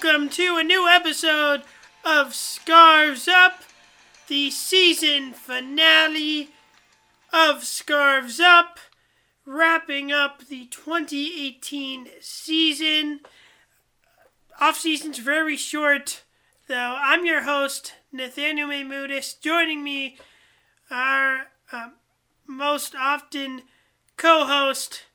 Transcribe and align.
Welcome 0.00 0.28
to 0.28 0.56
a 0.56 0.62
new 0.62 0.86
episode 0.86 1.62
of 2.04 2.32
Scarves 2.32 3.26
Up, 3.26 3.64
the 4.28 4.48
season 4.48 5.32
finale 5.32 6.50
of 7.32 7.64
Scarves 7.64 8.38
Up, 8.38 8.78
wrapping 9.44 10.12
up 10.12 10.46
the 10.46 10.66
2018 10.66 12.10
season. 12.20 13.20
Off 14.60 14.78
season's 14.78 15.18
very 15.18 15.56
short, 15.56 16.22
though. 16.68 16.96
I'm 17.00 17.26
your 17.26 17.42
host, 17.42 17.94
Nathaniel 18.12 18.68
Maymudis. 18.68 19.40
Joining 19.40 19.82
me 19.82 20.16
are 20.92 21.48
um, 21.72 21.94
most 22.46 22.94
often 22.94 23.62
co-host 24.16 25.06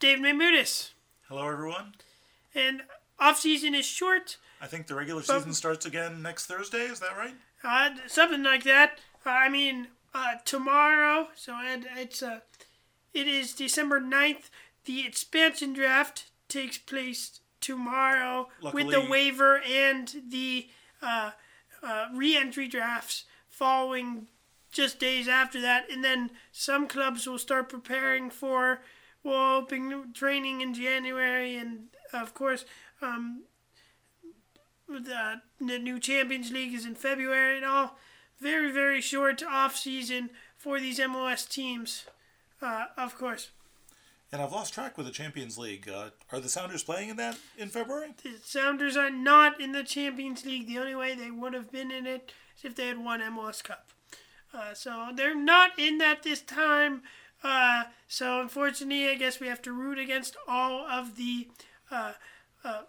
Dave 0.00 0.18
Maymudis. 0.18 0.90
Hello, 1.28 1.48
everyone. 1.48 1.94
And 2.56 2.82
off 3.22 3.38
season 3.38 3.72
is 3.74 3.86
short, 3.86 4.36
I 4.62 4.66
think 4.66 4.86
the 4.86 4.94
regular 4.94 5.22
season 5.22 5.52
starts 5.54 5.86
again 5.86 6.22
next 6.22 6.46
Thursday. 6.46 6.84
Is 6.84 7.00
that 7.00 7.16
right? 7.16 7.34
uh, 7.64 7.90
something 8.06 8.44
like 8.44 8.62
that. 8.62 9.00
Uh, 9.26 9.30
I 9.30 9.48
mean, 9.48 9.88
uh, 10.14 10.34
tomorrow. 10.44 11.28
So 11.34 11.56
it, 11.60 11.84
it's 11.96 12.22
uh, 12.22 12.40
it 13.12 13.26
is 13.26 13.54
December 13.54 14.00
9th. 14.00 14.50
The 14.84 15.04
expansion 15.04 15.72
draft 15.72 16.26
takes 16.48 16.78
place 16.78 17.40
tomorrow 17.60 18.48
with 18.72 18.90
the 18.90 19.00
waiver 19.08 19.60
and 19.60 20.22
the 20.28 20.68
uh, 21.00 21.30
uh, 21.82 22.06
re-entry 22.14 22.68
drafts 22.68 23.24
following 23.48 24.28
just 24.70 24.98
days 24.98 25.28
after 25.28 25.60
that, 25.60 25.90
and 25.90 26.02
then 26.02 26.30
some 26.50 26.86
clubs 26.88 27.26
will 27.26 27.38
start 27.38 27.68
preparing 27.68 28.30
for 28.30 28.80
well 29.22 29.56
open 29.56 30.12
training 30.14 30.60
in 30.60 30.72
January, 30.72 31.56
and 31.56 31.88
of 32.12 32.32
course, 32.34 32.64
um, 33.02 33.42
the 34.88 35.40
the 35.60 35.78
new 35.78 35.98
Champions 35.98 36.50
League 36.50 36.74
is 36.74 36.84
in 36.84 36.94
February, 36.94 37.56
and 37.56 37.64
all 37.64 37.96
very 38.40 38.70
very 38.70 39.00
short 39.00 39.42
off 39.42 39.76
season 39.76 40.30
for 40.56 40.80
these 40.80 40.98
MLS 40.98 41.48
teams, 41.48 42.04
uh, 42.60 42.86
of 42.96 43.16
course. 43.16 43.50
And 44.32 44.40
I've 44.40 44.52
lost 44.52 44.72
track 44.72 44.96
with 44.96 45.04
the 45.04 45.12
Champions 45.12 45.58
League. 45.58 45.88
Uh, 45.88 46.08
are 46.30 46.40
the 46.40 46.48
Sounders 46.48 46.82
playing 46.82 47.10
in 47.10 47.16
that 47.16 47.36
in 47.58 47.68
February? 47.68 48.14
The 48.22 48.38
Sounders 48.42 48.96
are 48.96 49.10
not 49.10 49.60
in 49.60 49.72
the 49.72 49.84
Champions 49.84 50.46
League. 50.46 50.66
The 50.66 50.78
only 50.78 50.94
way 50.94 51.14
they 51.14 51.30
would 51.30 51.52
have 51.52 51.70
been 51.70 51.90
in 51.90 52.06
it 52.06 52.32
is 52.56 52.64
if 52.64 52.74
they 52.74 52.86
had 52.86 53.04
won 53.04 53.20
MLS 53.20 53.62
Cup. 53.62 53.90
Uh, 54.54 54.72
so 54.72 55.10
they're 55.14 55.34
not 55.34 55.78
in 55.78 55.98
that 55.98 56.22
this 56.22 56.40
time. 56.40 57.02
Uh, 57.44 57.84
so 58.08 58.40
unfortunately, 58.40 59.08
I 59.08 59.16
guess 59.16 59.40
we 59.40 59.48
have 59.48 59.62
to 59.62 59.72
root 59.72 59.98
against 59.98 60.36
all 60.48 60.86
of 60.86 61.16
the 61.16 61.48
uh, 61.90 62.12
uh, 62.64 62.82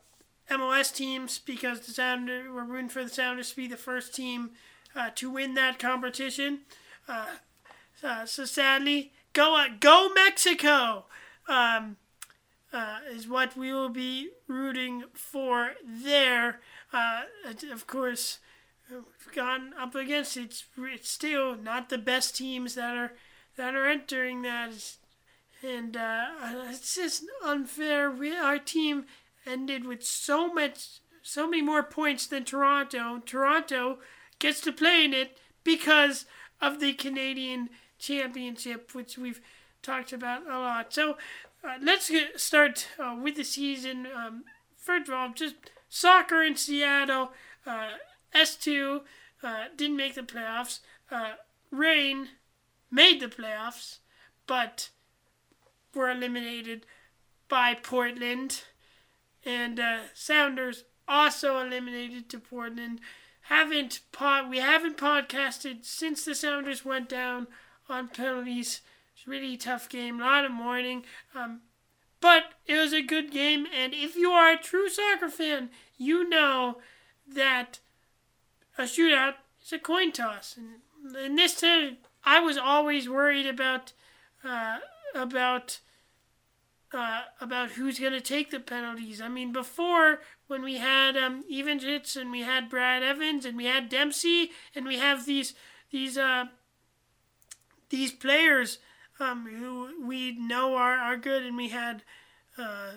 MLS 0.50 0.94
teams 0.94 1.40
because 1.40 1.82
the 1.82 1.92
Sounders 1.92 2.46
we're 2.52 2.64
rooting 2.64 2.90
for 2.90 3.04
the 3.04 3.10
Sounders 3.10 3.52
to 3.52 3.56
be 3.56 3.68
the 3.68 3.78
first 3.78 4.14
team 4.14 4.52
uh, 4.96 5.10
to 5.16 5.30
win 5.30 5.54
that 5.56 5.80
competition. 5.80 6.60
Uh, 7.08 7.26
uh, 8.04 8.26
so 8.26 8.46
sadly, 8.46 9.12
go 9.34 9.56
uh, 9.56 9.68
go 9.80 10.10
Mexico. 10.14 11.06
Um, 11.48 11.98
uh, 12.72 13.00
is 13.12 13.28
what 13.28 13.56
we 13.56 13.72
will 13.72 13.90
be 13.90 14.30
rooting 14.48 15.04
for 15.14 15.74
there. 15.86 16.60
Uh, 16.92 17.22
of 17.72 17.86
course, 17.86 18.40
we've 18.90 19.04
gone 19.36 19.74
up 19.80 19.94
against 19.94 20.36
it's, 20.38 20.66
it's 20.78 21.10
still 21.10 21.56
not 21.56 21.90
the 21.90 22.00
best 22.00 22.36
teams 22.36 22.74
that 22.76 22.96
are 22.98 23.14
that 23.58 23.76
are 23.76 23.86
entering 23.86 24.42
that, 24.42 24.70
It's- 24.70 24.98
and 25.64 25.96
it's 26.70 26.96
just 26.96 27.24
unfair. 27.46 28.12
We, 28.12 28.36
our 28.36 28.58
team 28.60 29.06
ended 29.46 29.86
with 29.86 30.04
so 30.04 30.54
much, 30.54 31.00
so 31.22 31.50
many 31.50 31.62
more 31.62 31.84
points 31.84 32.28
than 32.28 32.44
Toronto. 32.46 33.22
Toronto 33.26 34.00
gets 34.40 34.62
to 34.62 34.72
play 34.72 35.06
in 35.06 35.14
it 35.14 35.38
because 35.64 36.26
of 36.62 36.80
the 36.80 36.94
Canadian 36.94 37.70
Championship, 38.00 38.94
which 38.94 39.18
we've 39.18 39.42
talked 39.82 40.14
about 40.14 40.46
a 40.48 40.58
lot. 40.58 40.94
So 40.94 41.18
uh, 41.64 41.76
let's 41.82 42.10
get 42.10 42.40
start 42.40 42.88
uh, 43.00 43.16
with 43.22 43.36
the 43.36 43.44
season. 43.44 44.08
Um, 44.08 44.44
first 44.78 45.08
of 45.08 45.14
all, 45.14 45.30
just 45.34 45.56
soccer 45.90 46.42
in 46.44 46.56
Seattle. 46.56 47.32
Uh, 47.66 47.92
S2 48.36 49.02
uh, 49.44 49.66
didn't 49.78 49.98
make 49.98 50.16
the 50.16 50.22
playoffs. 50.22 50.80
Uh, 51.12 51.34
Rain 51.72 52.30
made 52.92 53.20
the 53.20 53.28
playoffs, 53.28 54.00
but 54.48 54.90
were 55.94 56.10
eliminated 56.10 56.86
by 57.48 57.74
Portland. 57.74 58.64
And 59.46 59.80
uh, 59.80 60.00
Sounders 60.14 60.86
also 61.08 61.58
eliminated 61.60 62.30
to 62.30 62.40
Portland. 62.40 63.00
Haven't 63.48 64.00
pod 64.12 64.50
we 64.50 64.60
haven't 64.60 64.98
podcasted 64.98 65.84
since 65.84 66.24
the 66.24 66.34
Sounders 66.34 66.86
went 66.86 67.10
down 67.10 67.48
on 67.90 68.08
penalties. 68.08 68.82
It's 69.16 69.28
really 69.28 69.58
tough 69.58 69.90
game, 69.90 70.22
a 70.22 70.24
lot 70.24 70.46
of 70.46 70.52
mourning. 70.52 71.04
Um, 71.36 71.62
but 72.22 72.44
it 72.66 72.78
was 72.78 72.94
a 72.94 73.02
good 73.02 73.32
game, 73.32 73.68
and 73.76 73.94
if 73.94 74.16
you 74.16 74.32
are 74.32 74.54
a 74.54 74.58
true 74.58 74.88
soccer 74.88 75.28
fan, 75.28 75.70
you 75.98 76.28
know 76.30 76.78
that 77.28 77.80
a 78.78 78.84
shootout 78.84 79.34
is 79.62 79.74
a 79.74 79.80
coin 79.80 80.14
toss. 80.14 80.58
And 80.58 81.16
in 81.18 81.36
this 81.36 81.60
time, 81.60 81.98
I 82.24 82.40
was 82.40 82.58
always 82.58 83.10
worried 83.10 83.46
about 83.46 83.92
uh, 84.42 84.78
about 85.14 85.80
uh, 86.94 87.22
about 87.42 87.72
who's 87.72 88.00
going 88.00 88.14
to 88.14 88.22
take 88.22 88.52
the 88.52 88.60
penalties. 88.60 89.20
I 89.20 89.28
mean, 89.28 89.52
before 89.52 90.20
when 90.48 90.62
we 90.62 90.78
had 90.78 91.18
um, 91.18 91.44
Ivanschitz 91.52 92.16
and 92.16 92.32
we 92.32 92.42
had 92.42 92.70
Brad 92.70 93.02
Evans 93.02 93.46
and 93.46 93.58
we 93.58 93.66
had 93.66 93.90
Dempsey 93.90 94.52
and 94.76 94.86
we 94.86 94.98
have 95.00 95.26
these 95.26 95.56
these 95.92 96.18
uh, 96.18 96.46
these 97.90 98.12
players 98.12 98.80
um, 99.20 99.48
who 99.48 100.06
we 100.06 100.38
know 100.38 100.76
are, 100.76 100.98
are 100.98 101.18
good 101.18 101.44
and 101.44 101.58
we 101.58 101.70
had 101.70 102.04
uh, 102.58 102.92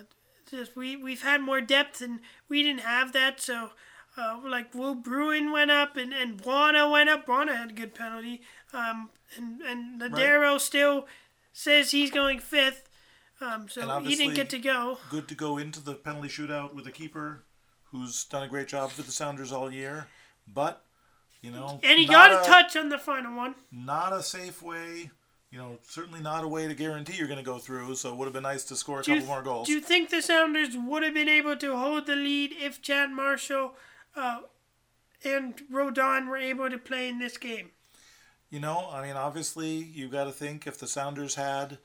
just 0.49 0.75
we 0.75 0.95
we've 0.95 1.23
had 1.23 1.41
more 1.41 1.61
depth 1.61 2.01
and 2.01 2.19
we 2.47 2.61
didn't 2.61 2.81
have 2.81 3.13
that. 3.13 3.41
So 3.41 3.71
uh, 4.15 4.39
like 4.45 4.73
Will 4.73 4.95
Bruin 4.95 5.51
went 5.51 5.71
up 5.71 5.97
and 5.97 6.13
and 6.13 6.41
Bwana 6.41 6.91
went 6.91 7.09
up. 7.09 7.25
Bwana 7.25 7.55
had 7.55 7.71
a 7.71 7.73
good 7.73 7.95
penalty. 7.95 8.41
Um, 8.73 9.09
and 9.35 9.61
and 9.61 10.01
Lodeiro 10.01 10.59
still 10.59 11.07
says 11.51 11.89
he's 11.89 12.11
going 12.11 12.37
fifth 12.39 12.86
um, 13.41 13.67
so 13.69 13.99
he 13.99 14.15
didn't 14.15 14.35
get 14.35 14.49
to 14.49 14.59
go 14.59 14.97
Good 15.09 15.27
to 15.27 15.35
go 15.35 15.57
into 15.57 15.79
the 15.79 15.93
penalty 15.93 16.27
shootout 16.27 16.73
with 16.73 16.87
a 16.87 16.91
keeper 16.91 17.43
who's 17.91 18.25
done 18.25 18.43
a 18.43 18.47
great 18.47 18.67
job 18.67 18.91
for 18.91 19.01
the 19.01 19.11
Sounders 19.11 19.51
all 19.51 19.71
year. 19.71 20.07
But, 20.51 20.83
you 21.41 21.51
know, 21.51 21.79
and 21.83 21.99
he 21.99 22.05
got 22.05 22.31
a 22.31 22.45
touch 22.47 22.75
on 22.75 22.89
the 22.89 22.97
final 22.97 23.35
one 23.35 23.55
Not 23.71 24.13
a 24.13 24.23
safe 24.23 24.61
way. 24.61 25.11
You 25.49 25.59
know, 25.59 25.77
certainly 25.83 26.19
not 26.19 26.43
a 26.43 26.47
way 26.47 26.67
to 26.67 26.73
guarantee 26.73 27.15
you're 27.17 27.27
going 27.27 27.39
to 27.39 27.45
go 27.45 27.57
through. 27.57 27.95
So 27.95 28.11
it 28.11 28.17
would 28.17 28.25
have 28.25 28.33
been 28.33 28.43
nice 28.43 28.65
to 28.65 28.75
score 28.75 28.99
a 28.99 29.03
Do 29.03 29.13
you, 29.13 29.19
couple 29.19 29.33
more 29.33 29.41
goals. 29.43 29.67
do 29.67 29.73
you 29.73 29.79
think 29.79 30.09
the 30.09 30.21
Sounders 30.21 30.75
would 30.75 31.03
have 31.03 31.13
been 31.13 31.29
able 31.29 31.55
to 31.55 31.77
hold 31.77 32.05
the 32.05 32.15
lead 32.15 32.51
if 32.59 32.81
Chad 32.81 33.11
Marshall 33.11 33.73
uh, 34.15 34.39
and 35.23 35.61
Rodon 35.71 36.27
were 36.27 36.37
able 36.37 36.69
to 36.69 36.77
play 36.77 37.07
in 37.07 37.19
this 37.19 37.37
game? 37.37 37.69
You 38.49 38.59
know, 38.59 38.89
I 38.91 39.01
mean, 39.05 39.15
obviously, 39.15 39.69
you 39.75 40.09
got 40.09 40.25
to 40.25 40.31
think 40.31 40.67
if 40.67 40.77
the 40.79 40.87
Sounders 40.87 41.35
had 41.35 41.77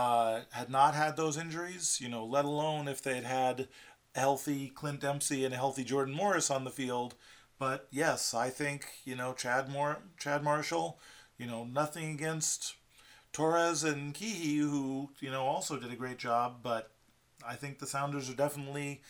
uh, 0.00 0.40
had 0.52 0.70
not 0.70 0.94
had 0.94 1.16
those 1.16 1.36
injuries, 1.36 1.98
you 2.00 2.08
know, 2.08 2.24
let 2.24 2.46
alone 2.46 2.88
if 2.88 3.02
they 3.02 3.16
had 3.16 3.24
had 3.24 3.68
healthy 4.14 4.68
Clint 4.68 5.00
Dempsey 5.00 5.44
and 5.44 5.52
a 5.52 5.58
healthy 5.58 5.84
Jordan 5.84 6.14
Morris 6.14 6.50
on 6.50 6.64
the 6.64 6.70
field. 6.70 7.14
But 7.58 7.86
yes, 7.90 8.32
I 8.32 8.48
think 8.48 8.86
you 9.04 9.14
know 9.14 9.34
Chad 9.34 9.68
Chad 10.18 10.42
Marshall. 10.42 10.98
You 11.36 11.46
know, 11.46 11.64
nothing 11.64 12.12
against 12.12 12.76
Torres 13.32 13.84
and 13.84 14.14
Keehee, 14.14 14.60
who 14.60 15.10
you 15.20 15.30
know 15.30 15.42
also 15.42 15.78
did 15.78 15.92
a 15.92 15.96
great 15.96 16.18
job. 16.18 16.60
But 16.62 16.90
I 17.46 17.54
think 17.54 17.78
the 17.78 17.86
Sounders 17.86 18.30
are 18.30 18.34
definitely. 18.34 19.02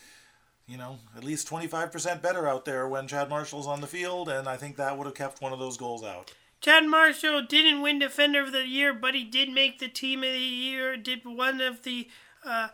You 0.67 0.77
know, 0.77 0.99
at 1.17 1.25
least 1.25 1.49
25% 1.49 2.21
better 2.21 2.47
out 2.47 2.63
there 2.63 2.87
when 2.87 3.05
Chad 3.05 3.27
Marshall's 3.27 3.67
on 3.67 3.81
the 3.81 3.87
field, 3.87 4.29
and 4.29 4.47
I 4.47 4.55
think 4.55 4.77
that 4.77 4.97
would 4.97 5.05
have 5.05 5.15
kept 5.15 5.41
one 5.41 5.51
of 5.51 5.59
those 5.59 5.75
goals 5.75 6.01
out. 6.01 6.31
Chad 6.61 6.85
Marshall 6.85 7.41
didn't 7.41 7.81
win 7.81 7.97
Defender 7.97 8.43
of 8.43 8.51
the 8.51 8.67
Year, 8.67 8.93
but 8.93 9.15
he 9.15 9.23
did 9.23 9.49
make 9.49 9.79
the 9.79 9.87
Team 9.87 10.23
of 10.23 10.31
the 10.31 10.39
Year. 10.39 10.95
Did 10.95 11.25
one 11.25 11.59
of 11.59 11.81
the 11.81 12.07
uh, 12.45 12.67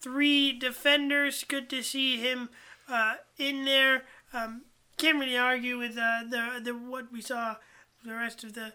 three 0.00 0.58
defenders. 0.58 1.44
Good 1.44 1.68
to 1.70 1.82
see 1.82 2.16
him 2.16 2.48
uh, 2.88 3.16
in 3.36 3.66
there. 3.66 4.04
Um, 4.32 4.62
can't 4.96 5.18
really 5.18 5.36
argue 5.36 5.78
with 5.78 5.98
uh, 5.98 6.22
the 6.28 6.60
the 6.62 6.72
what 6.72 7.12
we 7.12 7.20
saw 7.20 7.56
the 8.02 8.14
rest 8.14 8.42
of 8.42 8.54
the 8.54 8.72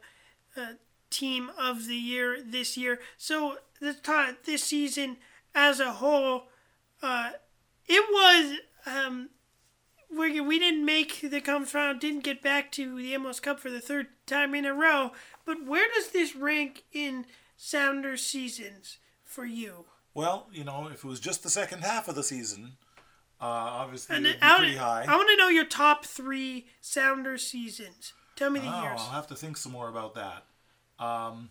uh, 0.55 0.73
Team 1.09 1.49
of 1.57 1.87
the 1.87 1.95
Year 1.95 2.37
this 2.45 2.77
year. 2.77 2.99
So 3.17 3.57
the 3.79 3.95
ti 3.95 4.37
this 4.45 4.63
season 4.63 5.17
as 5.55 5.79
a 5.79 5.93
whole, 5.93 6.43
uh, 7.01 7.31
it 7.87 8.05
was. 8.11 8.59
Um, 8.85 9.29
we, 10.15 10.39
we 10.41 10.59
didn't 10.59 10.85
make 10.85 11.21
the 11.21 11.41
conference 11.41 11.73
round, 11.73 11.99
didn't 11.99 12.23
get 12.23 12.41
back 12.41 12.71
to 12.73 12.97
the 12.97 13.13
MLS 13.13 13.41
Cup 13.41 13.59
for 13.59 13.69
the 13.69 13.79
third 13.81 14.07
time 14.25 14.53
in 14.55 14.65
a 14.65 14.73
row. 14.73 15.11
But 15.45 15.65
where 15.65 15.87
does 15.93 16.09
this 16.09 16.35
rank 16.35 16.83
in 16.91 17.25
Sounders 17.57 18.23
seasons 18.23 18.97
for 19.23 19.45
you? 19.45 19.85
Well, 20.13 20.47
you 20.51 20.63
know, 20.63 20.87
if 20.87 21.03
it 21.03 21.07
was 21.07 21.19
just 21.19 21.43
the 21.43 21.49
second 21.49 21.83
half 21.83 22.07
of 22.07 22.15
the 22.15 22.23
season, 22.23 22.73
uh, 23.39 23.45
obviously 23.45 24.15
And 24.15 24.25
it 24.25 24.35
would 24.35 24.39
be 24.39 24.45
I, 24.45 24.57
pretty 24.57 24.75
high. 24.75 25.05
I 25.07 25.15
want 25.15 25.29
to 25.29 25.37
know 25.37 25.47
your 25.49 25.65
top 25.65 26.05
three 26.05 26.67
Sounders 26.81 27.47
seasons. 27.47 28.13
Tell 28.35 28.49
me 28.49 28.59
the 28.59 28.67
Oh, 28.67 28.83
years. 28.83 28.99
I'll 28.99 29.11
have 29.11 29.27
to 29.27 29.35
think 29.35 29.57
some 29.57 29.71
more 29.71 29.89
about 29.89 30.15
that. 30.15 30.45
Um, 31.03 31.49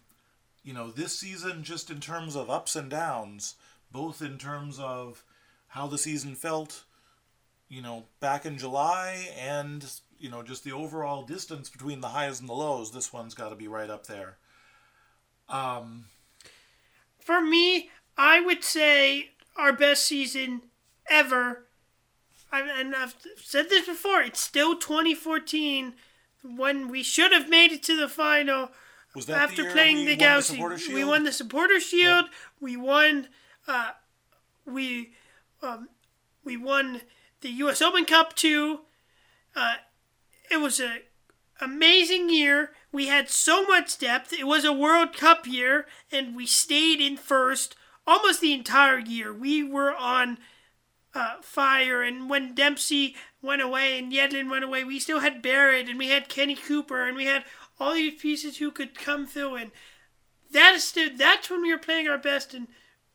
you 0.62 0.74
know, 0.74 0.90
this 0.90 1.18
season, 1.18 1.64
just 1.64 1.90
in 1.90 2.00
terms 2.00 2.36
of 2.36 2.50
ups 2.50 2.76
and 2.76 2.90
downs, 2.90 3.54
both 3.90 4.20
in 4.22 4.38
terms 4.38 4.78
of 4.78 5.24
how 5.68 5.86
the 5.86 5.98
season 5.98 6.34
felt, 6.34 6.84
you 7.70 7.80
know, 7.80 8.04
back 8.18 8.44
in 8.44 8.58
July, 8.58 9.28
and 9.38 9.88
you 10.18 10.28
know, 10.28 10.42
just 10.42 10.64
the 10.64 10.72
overall 10.72 11.22
distance 11.22 11.70
between 11.70 12.00
the 12.00 12.08
highs 12.08 12.40
and 12.40 12.48
the 12.48 12.52
lows. 12.52 12.92
This 12.92 13.12
one's 13.12 13.32
got 13.32 13.48
to 13.48 13.56
be 13.56 13.68
right 13.68 13.88
up 13.88 14.06
there. 14.06 14.36
Um, 15.48 16.06
For 17.18 17.40
me, 17.40 17.88
I 18.18 18.40
would 18.40 18.62
say 18.62 19.30
our 19.56 19.72
best 19.72 20.04
season 20.04 20.62
ever. 21.08 21.64
I, 22.52 22.62
and 22.62 22.94
I've 22.94 23.14
said 23.36 23.70
this 23.70 23.86
before. 23.86 24.20
It's 24.20 24.40
still 24.40 24.76
2014 24.76 25.94
when 26.42 26.88
we 26.88 27.02
should 27.02 27.32
have 27.32 27.48
made 27.48 27.70
it 27.70 27.82
to 27.84 27.96
the 27.96 28.08
final 28.08 28.70
was 29.14 29.26
that 29.26 29.38
after 29.38 29.56
the 29.56 29.62
year 29.62 29.72
playing 29.72 29.96
we 29.98 30.06
the 30.06 30.16
Galaxy. 30.16 30.62
We 30.92 31.04
won 31.04 31.24
the 31.24 31.32
Supporter 31.32 31.80
Shield. 31.80 32.26
We 32.60 32.76
won. 32.76 33.28
Uh, 33.66 33.90
we 34.66 35.12
um, 35.62 35.88
we 36.44 36.56
won 36.56 37.02
the 37.40 37.50
U.S. 37.50 37.82
Open 37.82 38.04
Cup 38.04 38.34
too. 38.34 38.80
Uh, 39.54 39.76
it 40.50 40.58
was 40.58 40.80
a 40.80 40.98
amazing 41.60 42.30
year. 42.30 42.72
We 42.92 43.06
had 43.06 43.28
so 43.28 43.64
much 43.64 43.98
depth. 43.98 44.32
It 44.32 44.46
was 44.46 44.64
a 44.64 44.72
World 44.72 45.16
Cup 45.16 45.46
year, 45.46 45.86
and 46.10 46.34
we 46.34 46.46
stayed 46.46 47.00
in 47.00 47.16
first 47.16 47.76
almost 48.06 48.40
the 48.40 48.52
entire 48.52 48.98
year. 48.98 49.32
We 49.32 49.62
were 49.62 49.94
on 49.94 50.38
uh, 51.14 51.36
fire, 51.42 52.02
and 52.02 52.28
when 52.28 52.54
Dempsey 52.54 53.16
went 53.42 53.62
away 53.62 53.98
and 53.98 54.12
Yedlin 54.12 54.50
went 54.50 54.64
away, 54.64 54.84
we 54.84 54.98
still 54.98 55.20
had 55.20 55.42
Barrett, 55.42 55.88
and 55.88 55.98
we 55.98 56.08
had 56.08 56.28
Kenny 56.28 56.56
Cooper, 56.56 57.06
and 57.06 57.16
we 57.16 57.26
had 57.26 57.44
all 57.78 57.94
these 57.94 58.20
pieces 58.20 58.58
who 58.58 58.70
could 58.70 58.98
come 58.98 59.26
through. 59.26 59.56
And 59.56 59.70
that 60.52 60.74
is 60.74 60.84
still, 60.84 61.10
that's 61.16 61.50
when 61.50 61.62
we 61.62 61.72
were 61.72 61.78
playing 61.78 62.08
our 62.08 62.18
best, 62.18 62.54
and 62.54 62.68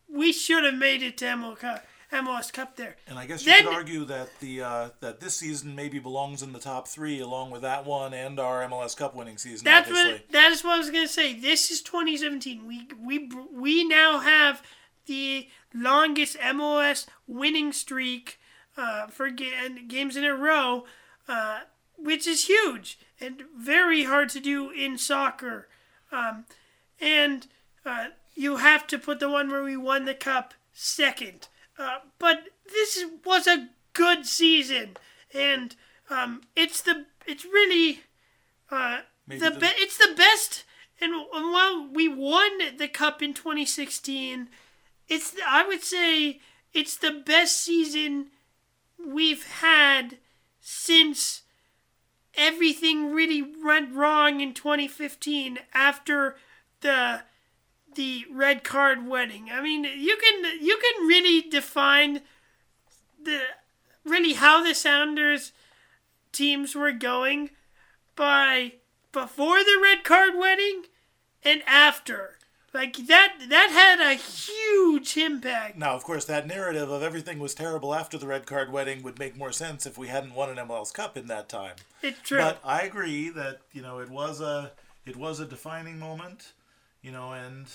we 0.07 0.31
should 0.31 0.63
have 0.63 0.75
made 0.75 1.03
it 1.03 1.17
to 1.17 1.25
MLS 1.25 1.81
MLS 2.11 2.51
Cup 2.51 2.75
there. 2.75 2.95
And 3.07 3.17
I 3.17 3.25
guess 3.25 3.45
you 3.45 3.51
Then- 3.51 3.65
could 3.65 3.73
argue 3.73 4.05
that 4.05 4.29
the 4.39 4.61
uh, 4.61 4.89
that 5.01 5.19
this 5.19 5.35
season 5.35 5.75
maybe 5.75 5.99
belongs 5.99 6.41
in 6.43 6.53
the 6.53 6.59
top 6.59 6.87
three, 6.87 7.19
along 7.19 7.51
with 7.51 7.61
that 7.63 7.85
one 7.85 8.13
and 8.13 8.39
our 8.39 8.61
MLS 8.67 8.95
Cup 8.95 9.15
winning 9.15 9.37
season. 9.37 9.65
That's 9.65 9.89
obviously. 9.89 10.13
what 10.13 10.31
that 10.31 10.51
is 10.51 10.63
what 10.63 10.75
I 10.75 10.77
was 10.77 10.89
gonna 10.89 11.07
say. 11.07 11.33
This 11.33 11.71
is 11.71 11.81
2017. 11.81 12.65
We 12.67 12.87
we 12.99 13.29
we 13.51 13.83
now 13.83 14.19
have 14.19 14.61
the 15.05 15.47
longest 15.73 16.37
MLS 16.39 17.05
winning 17.27 17.71
streak 17.71 18.39
uh, 18.77 19.07
for 19.07 19.29
ga- 19.29 19.69
games 19.87 20.15
in 20.15 20.23
a 20.23 20.35
row, 20.35 20.85
uh, 21.27 21.59
which 21.97 22.25
is 22.27 22.45
huge 22.47 22.99
and 23.21 23.43
very 23.55 24.03
hard 24.03 24.29
to 24.29 24.39
do 24.39 24.69
in 24.69 24.97
soccer. 24.97 25.67
Um, 26.11 26.45
and 26.99 27.47
uh, 27.85 28.07
you 28.35 28.57
have 28.57 28.87
to 28.87 28.97
put 28.99 29.19
the 29.19 29.29
one 29.29 29.49
where 29.49 29.63
we 29.63 29.77
won 29.77 30.05
the 30.05 30.13
cup 30.15 30.53
second. 30.73 31.47
Uh, 31.77 31.99
but 32.19 32.45
this 32.71 33.03
was 33.25 33.47
a 33.47 33.69
good 33.93 34.25
season, 34.25 34.97
and 35.33 35.75
um, 36.09 36.41
it's 36.55 36.81
the 36.81 37.05
it's 37.25 37.45
really 37.45 38.01
uh, 38.71 38.99
Maybe 39.27 39.39
the 39.41 39.49
the- 39.51 39.59
be- 39.59 39.65
it's 39.77 39.97
the 39.97 40.13
best. 40.15 40.63
And, 41.01 41.13
and 41.13 41.51
while 41.51 41.89
we 41.91 42.07
won 42.07 42.77
the 42.77 42.87
cup 42.87 43.21
in 43.21 43.33
2016, 43.33 44.47
it's 45.09 45.31
the, 45.31 45.41
I 45.45 45.67
would 45.67 45.83
say 45.83 46.39
it's 46.73 46.95
the 46.95 47.11
best 47.11 47.59
season 47.59 48.27
we've 49.05 49.45
had 49.45 50.17
since 50.61 51.41
everything 52.35 53.11
really 53.11 53.41
went 53.41 53.93
wrong 53.93 54.39
in 54.39 54.53
2015 54.53 55.59
after 55.73 56.37
the 56.79 57.23
the 57.95 58.25
red 58.31 58.63
card 58.63 59.07
wedding. 59.07 59.49
I 59.51 59.61
mean, 59.61 59.83
you 59.83 60.17
can 60.17 60.61
you 60.61 60.77
can 60.77 61.07
really 61.07 61.41
define 61.41 62.21
the 63.21 63.41
really 64.03 64.33
how 64.33 64.63
the 64.63 64.75
Sounders 64.75 65.51
teams 66.31 66.75
were 66.75 66.91
going 66.91 67.51
by 68.15 68.73
before 69.11 69.59
the 69.59 69.79
red 69.81 70.03
card 70.03 70.35
wedding 70.37 70.83
and 71.43 71.63
after. 71.65 72.37
Like 72.73 73.07
that 73.07 73.35
that 73.49 73.69
had 73.71 74.01
a 74.05 74.15
huge 74.15 75.15
impact. 75.15 75.77
Now, 75.77 75.95
of 75.95 76.03
course, 76.03 76.25
that 76.25 76.45
narrative 76.45 76.91
of 76.91 77.01
everything 77.01 77.39
was 77.39 77.55
terrible 77.55 77.95
after 77.95 78.17
the 78.17 78.27
red 78.27 78.45
card 78.45 78.69
wedding 78.69 79.01
would 79.03 79.17
make 79.17 79.37
more 79.37 79.53
sense 79.53 79.85
if 79.85 79.97
we 79.97 80.09
hadn't 80.09 80.35
won 80.35 80.49
an 80.49 80.67
MLS 80.67 80.93
Cup 80.93 81.15
in 81.15 81.27
that 81.27 81.47
time. 81.47 81.75
It's 82.01 82.19
true. 82.19 82.39
But 82.39 82.59
I 82.65 82.81
agree 82.81 83.29
that 83.29 83.61
you 83.71 83.81
know 83.81 83.99
it 83.99 84.09
was 84.09 84.41
a 84.41 84.73
it 85.05 85.15
was 85.15 85.39
a 85.39 85.45
defining 85.45 85.97
moment, 85.99 86.51
you 87.05 87.11
know, 87.11 87.33
and 87.33 87.67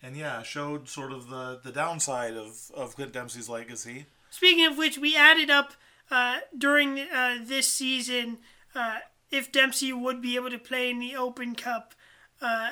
and 0.00 0.16
yeah, 0.16 0.42
showed 0.42 0.88
sort 0.88 1.12
of 1.12 1.28
the 1.28 1.60
the 1.62 1.72
downside 1.72 2.34
of 2.34 2.70
of 2.72 2.94
Clint 2.94 3.12
Dempsey's 3.12 3.48
legacy. 3.48 4.06
Speaking 4.30 4.64
of 4.64 4.78
which, 4.78 4.96
we 4.96 5.16
added 5.16 5.50
up 5.50 5.72
uh, 6.10 6.38
during 6.56 7.00
uh, 7.00 7.38
this 7.42 7.70
season 7.72 8.38
uh, 8.74 8.98
if 9.30 9.50
Dempsey 9.50 9.92
would 9.92 10.22
be 10.22 10.36
able 10.36 10.50
to 10.50 10.58
play 10.58 10.90
in 10.90 11.00
the 11.00 11.16
Open 11.16 11.56
Cup, 11.56 11.94
uh, 12.40 12.70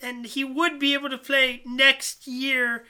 and 0.00 0.24
he 0.24 0.42
would 0.42 0.78
be 0.78 0.94
able 0.94 1.10
to 1.10 1.18
play 1.18 1.62
next 1.66 2.26
year 2.26 2.84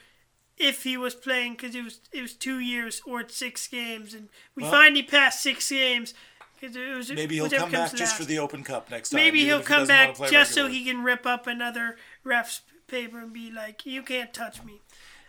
if 0.57 0.83
he 0.83 0.95
was 0.95 1.13
playing 1.13 1.53
because 1.53 1.75
it 1.75 1.83
was 1.83 1.99
it 2.13 2.21
was 2.21 2.33
two 2.33 2.59
years 2.59 3.01
or 3.05 3.27
six 3.27 3.67
games, 3.67 4.13
and 4.13 4.29
we 4.55 4.63
Well- 4.63 4.71
finally 4.71 5.03
passed 5.03 5.43
six 5.43 5.69
games. 5.69 6.13
'Cause 6.67 6.75
it 6.75 6.95
was, 6.95 7.11
Maybe 7.11 7.35
he'll 7.35 7.49
come 7.49 7.71
back 7.71 7.93
just 7.93 8.15
for 8.17 8.23
the 8.23 8.39
Open 8.39 8.63
Cup 8.63 8.89
next 8.89 9.09
time. 9.09 9.21
Maybe 9.21 9.43
he'll 9.45 9.61
come 9.61 9.87
doesn't 9.87 10.17
back 10.19 10.31
just 10.31 10.53
so 10.53 10.67
he 10.67 10.83
can 10.83 11.03
rip 11.03 11.25
up 11.25 11.47
another 11.47 11.97
ref's 12.23 12.61
paper 12.87 13.19
and 13.19 13.33
be 13.33 13.51
like, 13.51 13.85
"You 13.85 14.03
can't 14.03 14.33
touch 14.33 14.63
me." 14.63 14.81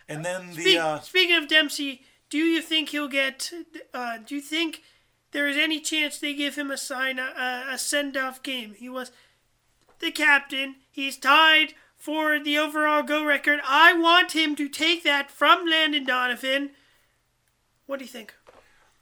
And 0.07 0.23
then 0.25 0.53
the 0.53 0.61
Speak, 0.61 0.79
uh, 0.79 0.99
speaking 1.01 1.35
of 1.35 1.47
Dempsey, 1.47 2.03
do 2.29 2.37
you 2.37 2.61
think 2.61 2.89
he'll 2.89 3.07
get? 3.07 3.51
Uh, 3.93 4.19
do 4.19 4.35
you 4.35 4.41
think 4.41 4.83
there 5.31 5.47
is 5.47 5.57
any 5.57 5.79
chance 5.79 6.17
they 6.17 6.33
give 6.33 6.55
him 6.55 6.71
a 6.71 6.77
sign 6.77 7.19
a, 7.19 7.65
a 7.69 7.77
send 7.77 8.15
off 8.15 8.41
game? 8.43 8.73
He 8.73 8.89
was 8.89 9.11
the 9.99 10.11
captain. 10.11 10.75
He's 10.91 11.17
tied 11.17 11.73
for 11.95 12.39
the 12.39 12.57
overall 12.57 13.03
go 13.03 13.25
record. 13.25 13.59
I 13.65 13.93
want 13.93 14.33
him 14.33 14.55
to 14.55 14.69
take 14.69 15.03
that 15.03 15.31
from 15.31 15.65
Landon 15.65 16.05
Donovan. 16.05 16.71
What 17.85 17.99
do 17.99 18.05
you 18.05 18.11
think? 18.11 18.35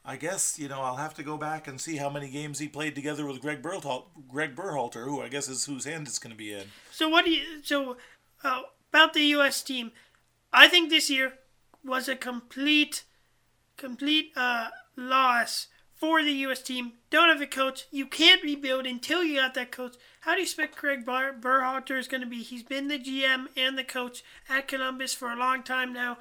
I 0.06 0.18
guess 0.18 0.60
you 0.60 0.68
know 0.68 0.82
I'll 0.82 0.98
have 0.98 1.16
to 1.16 1.24
go 1.24 1.36
back 1.38 1.68
and 1.68 1.82
see 1.82 1.98
how 1.98 2.10
many 2.10 2.30
games 2.30 2.60
he 2.60 2.68
played 2.68 2.96
together 2.96 3.26
with 3.26 3.42
Greg 3.42 3.62
Berhal- 3.62 4.12
Greg 4.28 4.56
Berhalter, 4.56 5.06
who 5.06 5.22
I 5.22 5.30
guess 5.30 5.50
is 5.50 5.66
whose 5.66 5.86
hand 5.86 6.08
it's 6.08 6.20
going 6.20 6.32
to 6.32 6.38
be 6.38 6.54
in. 6.54 6.66
So 6.92 7.10
what 7.10 7.26
do 7.26 7.32
you? 7.32 7.64
So 7.64 7.98
uh, 8.44 8.62
about 8.94 9.14
the 9.14 9.22
U.S. 9.22 9.64
team, 9.64 9.92
I 10.54 10.68
think 10.68 10.90
this 10.90 11.10
year 11.10 11.34
was 11.84 12.08
a 12.08 12.16
complete, 12.16 13.04
complete 13.78 14.32
uh, 14.36 14.70
loss 14.96 15.68
for 15.94 16.22
the 16.24 16.32
U.S. 16.32 16.62
team. 16.62 16.94
Don't 17.10 17.30
have 17.30 17.42
a 17.42 17.48
coach. 17.48 17.86
You 17.92 18.06
can't 18.06 18.44
rebuild 18.44 18.86
until 18.86 19.24
you 19.24 19.40
got 19.40 19.54
that 19.56 19.72
coach. 19.72 19.96
How 20.22 20.34
do 20.34 20.38
you 20.38 20.44
expect 20.44 20.76
Craig 20.76 21.06
Bar- 21.06 21.34
Berhalter 21.40 21.98
is 21.98 22.08
going 22.08 22.22
to 22.22 22.28
be? 22.28 22.44
He's 22.44 22.64
been 22.64 22.90
the 22.90 23.00
GM 23.00 23.48
and 23.58 23.78
the 23.78 23.84
coach 23.84 24.24
at 24.50 24.68
Columbus 24.68 25.14
for 25.14 25.32
a 25.32 25.38
long 25.38 25.64
time 25.64 25.94
now. 25.94 26.18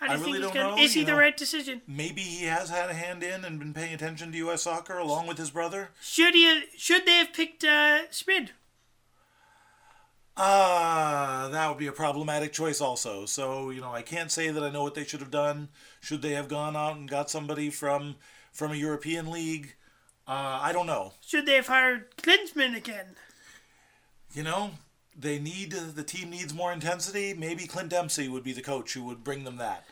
How 0.00 0.06
do 0.06 0.12
I 0.12 0.16
you 0.16 0.22
really 0.24 0.32
he's 0.38 0.42
don't 0.46 0.54
going? 0.54 0.76
know, 0.76 0.82
Is 0.82 0.94
he 0.94 1.00
you 1.00 1.06
the 1.06 1.12
know. 1.12 1.18
right 1.18 1.36
decision? 1.36 1.82
Maybe 1.86 2.22
he 2.22 2.46
has 2.46 2.70
had 2.70 2.88
a 2.90 2.94
hand 2.94 3.22
in 3.22 3.44
and 3.44 3.58
been 3.58 3.74
paying 3.74 3.92
attention 3.94 4.32
to 4.32 4.38
U.S. 4.38 4.62
soccer 4.62 4.96
along 4.98 5.26
with 5.26 5.36
his 5.38 5.50
brother. 5.50 5.90
Should 6.00 6.34
he? 6.34 6.62
Should 6.76 7.04
they 7.06 7.16
have 7.16 7.32
picked 7.34 7.62
uh, 7.64 8.10
Schmid? 8.10 8.52
Ah, 10.36 11.48
that 11.52 11.68
would 11.68 11.76
be 11.78 11.86
a 11.86 11.92
problematic 11.92 12.52
choice 12.52 12.80
also. 12.80 13.26
So, 13.26 13.68
you 13.70 13.80
know, 13.80 13.92
I 13.92 14.00
can't 14.02 14.30
say 14.30 14.50
that 14.50 14.62
I 14.62 14.70
know 14.70 14.82
what 14.82 14.94
they 14.94 15.04
should 15.04 15.20
have 15.20 15.30
done. 15.30 15.68
Should 16.00 16.22
they 16.22 16.32
have 16.32 16.48
gone 16.48 16.76
out 16.76 16.96
and 16.96 17.08
got 17.10 17.28
somebody 17.30 17.68
from 17.68 18.16
from 18.52 18.72
a 18.72 18.76
European 18.76 19.30
league? 19.30 19.74
Uh, 20.26 20.60
I 20.62 20.72
don't 20.72 20.86
know. 20.86 21.12
Should 21.26 21.44
they 21.46 21.56
have 21.56 21.66
hired 21.66 22.16
Klinsmann 22.16 22.74
again? 22.76 23.16
You 24.32 24.44
know, 24.44 24.70
they 25.20 25.38
need 25.38 25.72
the 25.72 26.02
team 26.02 26.30
needs 26.30 26.52
more 26.54 26.72
intensity. 26.72 27.34
Maybe 27.34 27.66
Clint 27.66 27.90
Dempsey 27.90 28.28
would 28.28 28.44
be 28.44 28.52
the 28.52 28.62
coach 28.62 28.94
who 28.94 29.04
would 29.04 29.22
bring 29.24 29.44
them 29.44 29.56
that. 29.58 29.84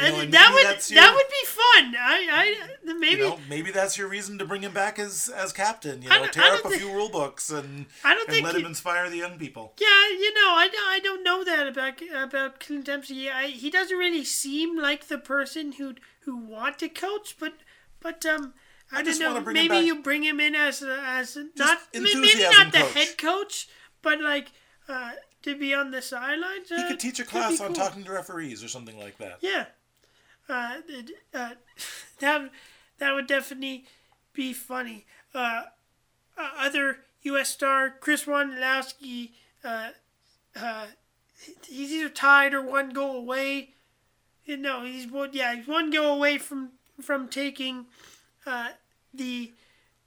You 0.00 0.08
know, 0.08 0.20
And 0.20 0.32
that 0.32 0.52
would 0.54 0.64
that's 0.64 0.88
that 0.88 1.12
would 1.12 1.26
be 1.28 1.46
fun. 1.46 1.96
I 1.98 2.68
I 2.86 2.94
maybe 2.94 3.22
You 3.22 3.28
know, 3.30 3.38
maybe 3.48 3.72
that's 3.72 3.98
your 3.98 4.06
reason 4.08 4.38
to 4.38 4.44
bring 4.44 4.62
him 4.62 4.72
back 4.72 5.00
as 5.00 5.28
as 5.34 5.52
captain. 5.52 6.00
You 6.02 6.08
know, 6.08 6.26
tear 6.28 6.54
up 6.54 6.64
a 6.64 6.70
few 6.70 6.92
rule 6.92 7.08
books 7.08 7.50
and 7.50 7.86
I 8.04 8.14
don't 8.14 8.28
and 8.28 8.34
think 8.34 8.46
let 8.46 8.54
he- 8.54 8.60
him 8.60 8.66
inspire 8.68 9.10
the 9.10 9.16
young 9.16 9.36
people. 9.36 9.74
Yeah, 9.80 10.08
you 10.10 10.32
know, 10.34 10.50
I, 10.54 10.68
I 10.90 11.00
don't 11.02 11.24
know 11.24 11.42
that 11.42 11.66
about 11.66 12.00
about 12.14 12.60
Clint 12.60 12.84
Dempsey. 12.86 13.28
I, 13.28 13.48
he 13.48 13.68
doesn't 13.68 13.96
really 13.96 14.24
seem 14.24 14.78
like 14.78 15.08
the 15.08 15.18
person 15.18 15.72
who 15.72 15.96
who 16.20 16.36
want 16.36 16.78
to 16.78 16.88
coach, 16.88 17.36
but 17.40 17.54
but 18.00 18.24
um, 18.24 18.54
I, 18.92 19.02
just 19.02 19.18
don't 19.18 19.30
know. 19.30 19.34
wanna 19.34 19.44
bring 19.44 19.56
him 19.56 19.68
Maybe 19.68 19.86
you 19.86 20.02
bring 20.02 20.22
him 20.22 20.38
in 20.38 20.54
as 20.54 20.82
a, 20.82 21.02
as 21.04 21.36
a, 21.36 21.46
not 21.56 21.78
maybe 21.92 22.32
not 22.42 22.72
the 22.72 22.78
coach. 22.78 22.94
head 22.94 23.18
coach, 23.18 23.68
but 24.02 24.20
like 24.20 24.52
uh, 24.90 25.10
to 25.42 25.56
be 25.56 25.72
on 25.72 25.90
the 25.90 26.02
sidelines. 26.02 26.68
He 26.68 26.74
uh, 26.74 26.88
could 26.88 27.00
teach 27.00 27.20
a 27.20 27.24
class 27.24 27.60
on 27.60 27.68
cool. 27.68 27.76
talking 27.76 28.04
to 28.04 28.12
referees 28.12 28.62
or 28.64 28.68
something 28.68 28.98
like 28.98 29.18
that. 29.18 29.38
Yeah, 29.40 29.66
uh, 30.48 30.78
uh, 31.34 31.50
that 32.18 32.50
that 32.98 33.14
would 33.14 33.26
definitely 33.26 33.84
be 34.32 34.52
funny. 34.52 35.06
Uh, 35.34 35.62
uh, 36.36 36.50
other 36.58 36.98
U.S. 37.22 37.48
star 37.50 37.90
Chris 38.00 38.24
Wondolowski, 38.24 39.30
uh, 39.64 39.90
uh, 40.60 40.86
he's 41.66 41.92
either 41.92 42.08
tied 42.08 42.54
or 42.54 42.62
one 42.62 42.90
goal 42.90 43.16
away. 43.16 43.70
Know, 44.48 44.84
he's 44.84 45.06
one 45.06 45.30
yeah 45.32 45.54
he's 45.54 45.68
one 45.68 45.90
goal 45.92 46.16
away 46.16 46.36
from 46.36 46.70
from 47.00 47.28
taking 47.28 47.86
uh, 48.44 48.70
the 49.14 49.52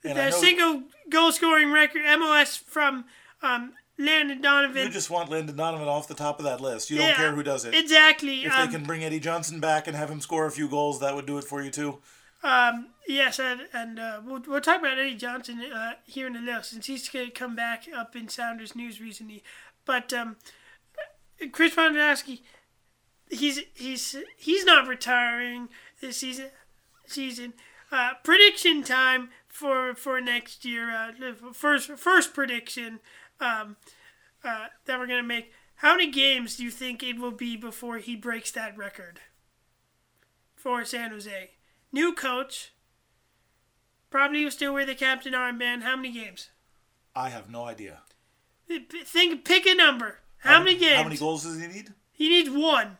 And 0.03 0.17
the 0.17 0.25
know- 0.25 0.29
single 0.31 0.83
goal 1.09 1.31
scoring 1.31 1.71
record 1.71 2.01
MLS 2.01 2.61
from 2.61 3.05
um, 3.41 3.71
Landon 3.97 4.41
Donovan. 4.41 4.85
You 4.85 4.89
just 4.89 5.09
want 5.09 5.29
Landon 5.29 5.55
Donovan 5.55 5.87
off 5.87 6.07
the 6.07 6.15
top 6.15 6.39
of 6.39 6.45
that 6.45 6.61
list. 6.61 6.89
You 6.89 6.97
don't 6.97 7.13
care 7.15 7.33
who 7.33 7.43
does 7.43 7.65
it. 7.65 7.75
Exactly. 7.75 8.45
if 8.45 8.51
um, 8.51 8.65
they 8.65 8.71
can 8.71 8.83
bring 8.83 9.03
Eddie 9.03 9.19
Johnson 9.19 9.59
back 9.59 9.87
and 9.87 9.95
have 9.95 10.09
him 10.09 10.19
score 10.19 10.45
a 10.45 10.51
few 10.51 10.67
goals, 10.67 10.99
that 10.99 11.15
would 11.15 11.25
do 11.25 11.37
it 11.37 11.43
for 11.43 11.61
you 11.61 11.69
too. 11.69 11.99
Um, 12.43 12.87
yes, 13.07 13.39
and, 13.39 13.61
and 13.71 13.99
uh, 13.99 14.21
we'll, 14.25 14.41
we'll 14.47 14.61
talk 14.61 14.79
about 14.79 14.97
Eddie 14.97 15.15
Johnson 15.15 15.61
uh, 15.61 15.93
here 16.05 16.27
in 16.27 16.35
a 16.35 16.41
little 16.41 16.63
since 16.63 16.87
he's 16.87 17.07
going 17.07 17.27
to 17.27 17.31
come 17.31 17.55
back 17.55 17.85
up 17.95 18.15
in 18.15 18.27
Sounders 18.27 18.75
News 18.75 18.99
recently. 18.99 19.43
But 19.85 20.11
um, 20.11 20.37
Chris 21.51 21.75
Wondolowski, 21.75 22.41
he's 23.29 23.61
he's 23.75 24.15
he's 24.37 24.65
not 24.65 24.87
retiring 24.87 25.69
this 26.01 26.17
season. 26.17 26.47
Season 27.05 27.53
uh, 27.93 28.13
prediction 28.23 28.83
time 28.83 29.29
for 29.47 29.93
for 29.93 30.19
next 30.19 30.65
year. 30.65 30.91
Uh, 30.91 31.33
first 31.53 31.91
first 31.91 32.33
prediction 32.33 32.99
um, 33.43 33.77
uh, 34.43 34.67
that 34.85 34.99
we're 34.99 35.07
gonna 35.07 35.23
make. 35.23 35.51
How 35.75 35.95
many 35.95 36.09
games 36.09 36.55
do 36.55 36.63
you 36.63 36.71
think 36.71 37.03
it 37.03 37.19
will 37.19 37.31
be 37.31 37.57
before 37.57 37.97
he 37.97 38.15
breaks 38.15 38.51
that 38.51 38.77
record 38.77 39.19
for 40.55 40.83
San 40.85 41.11
Jose? 41.11 41.51
New 41.91 42.13
coach. 42.13 42.71
Probably 44.09 44.43
will 44.43 44.51
still 44.51 44.73
wear 44.73 44.85
the 44.85 44.95
captain 44.95 45.33
armband. 45.33 45.81
How 45.81 45.95
many 45.95 46.11
games? 46.11 46.49
I 47.15 47.29
have 47.29 47.49
no 47.49 47.65
idea. 47.65 48.01
Think, 48.67 49.43
pick 49.43 49.65
a 49.65 49.75
number. 49.75 50.19
How, 50.37 50.59
many 50.59 50.77
games? 50.77 50.97
How 50.97 51.03
many 51.03 51.17
goals 51.17 51.43
does 51.43 51.59
he 51.59 51.67
need? 51.67 51.93
He 52.11 52.29
needs 52.29 52.49
one. 52.49 52.97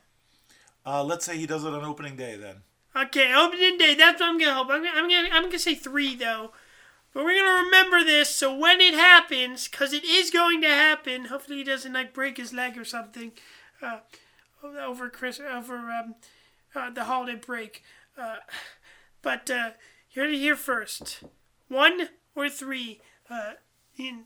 Uh, 0.86 1.04
let's 1.04 1.26
say 1.26 1.38
he 1.38 1.46
does 1.46 1.64
it 1.64 1.74
on 1.74 1.84
opening 1.84 2.16
day 2.16 2.36
then. 2.36 2.58
Okay, 2.96 3.34
opening 3.34 3.78
day. 3.78 3.96
That's 3.96 4.20
what 4.20 4.30
I'm 4.30 4.38
gonna 4.38 4.54
hope. 4.54 4.68
I'm 4.70 4.84
gonna, 4.84 4.96
I'm 4.96 5.10
gonna, 5.10 5.30
I'm 5.32 5.44
gonna 5.44 5.60
say 5.60 5.76
three 5.76 6.16
though. 6.16 6.52
But 7.14 7.26
we're 7.26 7.40
gonna 7.40 7.66
remember 7.66 8.04
this, 8.04 8.30
so 8.30 8.56
when 8.56 8.82
it 8.82 8.96
happens, 8.96 9.68
because 9.68 9.94
it 9.94 10.04
is 10.04 10.32
going 10.32 10.62
to 10.62 10.68
happen. 10.68 11.26
Hopefully, 11.26 11.58
he 11.58 11.64
doesn't 11.64 11.94
like 11.94 12.14
break 12.14 12.38
his 12.38 12.54
leg 12.54 12.78
or 12.78 12.86
something 12.86 13.34
uh, 13.82 14.00
over 14.64 15.10
Chris 15.10 15.40
over 15.40 15.78
um, 15.92 16.16
uh, 16.74 16.90
the 16.90 17.04
holiday 17.04 17.40
break. 17.40 17.84
Uh, 18.18 18.38
but 19.22 19.50
uh, 19.52 19.72
you're 20.12 20.28
to 20.28 20.38
hear 20.38 20.56
first. 20.56 21.24
One 21.68 22.10
or 22.36 22.50
three. 22.50 23.02
Uh, 23.30 23.54
in 23.98 24.26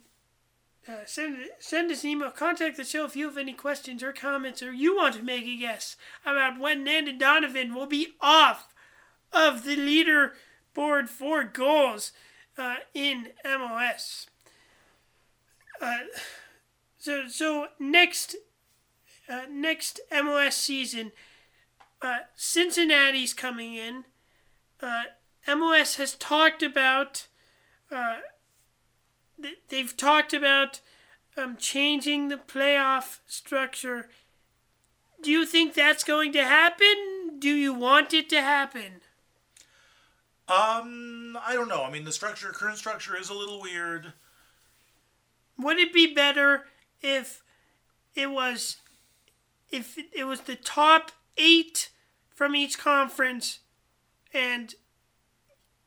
uh, 0.87 1.05
send 1.05 1.37
send 1.59 1.91
us 1.91 2.03
an 2.03 2.11
email. 2.11 2.31
Contact 2.31 2.77
the 2.77 2.85
show 2.85 3.05
if 3.05 3.15
you 3.15 3.27
have 3.27 3.37
any 3.37 3.53
questions 3.53 4.01
or 4.01 4.13
comments, 4.13 4.63
or 4.63 4.71
you 4.71 4.95
want 4.95 5.15
to 5.15 5.23
make 5.23 5.45
a 5.45 5.57
guess 5.57 5.97
about 6.25 6.59
when 6.59 6.85
Landon 6.85 7.17
Donovan 7.17 7.75
will 7.75 7.85
be 7.85 8.13
off 8.21 8.73
of 9.33 9.65
the 9.65 9.75
leaderboard 9.75 11.09
for 11.09 11.43
goals 11.43 12.13
uh, 12.57 12.75
in 12.93 13.29
MLS. 13.45 14.27
Uh, 15.81 15.97
so 16.97 17.27
so 17.27 17.67
next 17.79 18.35
uh, 19.29 19.41
next 19.49 19.99
MLS 20.11 20.53
season, 20.53 21.11
uh, 22.01 22.19
Cincinnati's 22.35 23.33
coming 23.33 23.75
in. 23.75 24.05
Uh, 24.81 25.03
MLS 25.47 25.97
has 25.97 26.15
talked 26.15 26.63
about. 26.63 27.27
Uh, 27.91 28.17
th- 29.41 29.59
they've 29.69 29.95
talked 29.95 30.33
about 30.33 30.81
um, 31.37 31.55
changing 31.57 32.27
the 32.27 32.37
playoff 32.37 33.19
structure. 33.27 34.09
Do 35.21 35.31
you 35.31 35.45
think 35.45 35.73
that's 35.73 36.03
going 36.03 36.31
to 36.33 36.43
happen? 36.43 37.39
Do 37.39 37.49
you 37.49 37.73
want 37.73 38.13
it 38.13 38.29
to 38.29 38.41
happen? 38.41 39.01
Um, 40.49 41.37
I 41.45 41.53
don't 41.53 41.67
know. 41.67 41.83
I 41.83 41.91
mean, 41.91 42.05
the 42.05 42.11
structure, 42.11 42.49
current 42.49 42.77
structure, 42.77 43.17
is 43.17 43.29
a 43.29 43.33
little 43.33 43.61
weird. 43.61 44.13
Would 45.57 45.77
it 45.77 45.93
be 45.93 46.13
better 46.13 46.65
if 47.01 47.43
it 48.15 48.31
was 48.31 48.77
if 49.69 49.97
it 50.15 50.23
was 50.23 50.41
the 50.41 50.55
top 50.55 51.11
eight 51.37 51.89
from 52.33 52.55
each 52.55 52.77
conference 52.77 53.59
and 54.33 54.75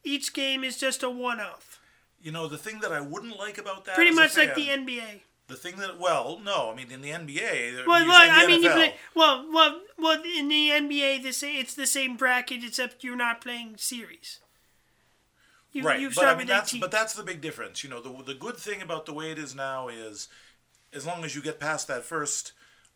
each 0.05 0.35
game 0.35 0.63
is 0.63 0.77
just 0.77 1.03
a 1.03 1.09
one-off? 1.09 1.81
You 2.21 2.33
know, 2.33 2.47
the 2.47 2.59
thing 2.59 2.81
that 2.81 2.93
I 2.93 3.01
wouldn't 3.01 3.39
like 3.39 3.57
about 3.57 3.87
that, 3.87 3.95
Pretty 3.95 4.11
much 4.11 4.37
like 4.37 4.55
the 4.55 4.69
NBA. 4.69 5.21
The 5.49 5.57
thing 5.57 5.77
that, 5.79 5.99
well, 5.99 6.39
no, 6.45 6.71
I 6.71 6.77
mean, 6.77 6.91
in 6.93 7.01
the 7.01 7.11
NBA, 7.11 7.87
Well, 7.87 8.07
well 8.07 8.31
I 8.31 8.47
mean, 8.47 8.63
you 8.63 8.71
play 8.71 8.95
well, 9.17 9.47
well, 9.53 9.81
well. 9.99 10.23
In 10.23 10.49
the 10.49 10.69
NBA, 10.69 11.23
the 11.23 11.33
same, 11.33 11.57
it's 11.57 11.75
the 11.75 11.87
same 11.87 12.17
bracket, 12.17 12.63
except 12.63 13.03
you're 13.03 13.17
not 13.17 13.41
playing 13.41 13.77
series. 13.77 14.39
You, 15.73 15.85
right, 15.85 16.01
you 16.01 16.11
but 16.15 16.27
I 16.27 16.37
mean 16.37 16.47
that's 16.47 16.73
18. 16.73 16.81
but 16.81 16.91
that's 16.91 17.15
the 17.15 17.23
big 17.23 17.41
difference. 17.41 17.85
You 17.85 17.91
know, 17.91 18.01
the 18.01 18.23
the 18.25 18.35
good 18.35 18.57
thing 18.57 18.83
about 18.83 19.07
the 19.07 19.13
way 19.13 19.31
it 19.31 19.39
is 19.39 19.55
now 19.55 19.89
is, 19.89 20.29
as 20.93 21.07
long 21.07 21.25
as 21.25 21.35
you 21.35 21.43
get 21.43 21.61
past 21.61 21.87
that 21.89 22.05
first 22.05 22.53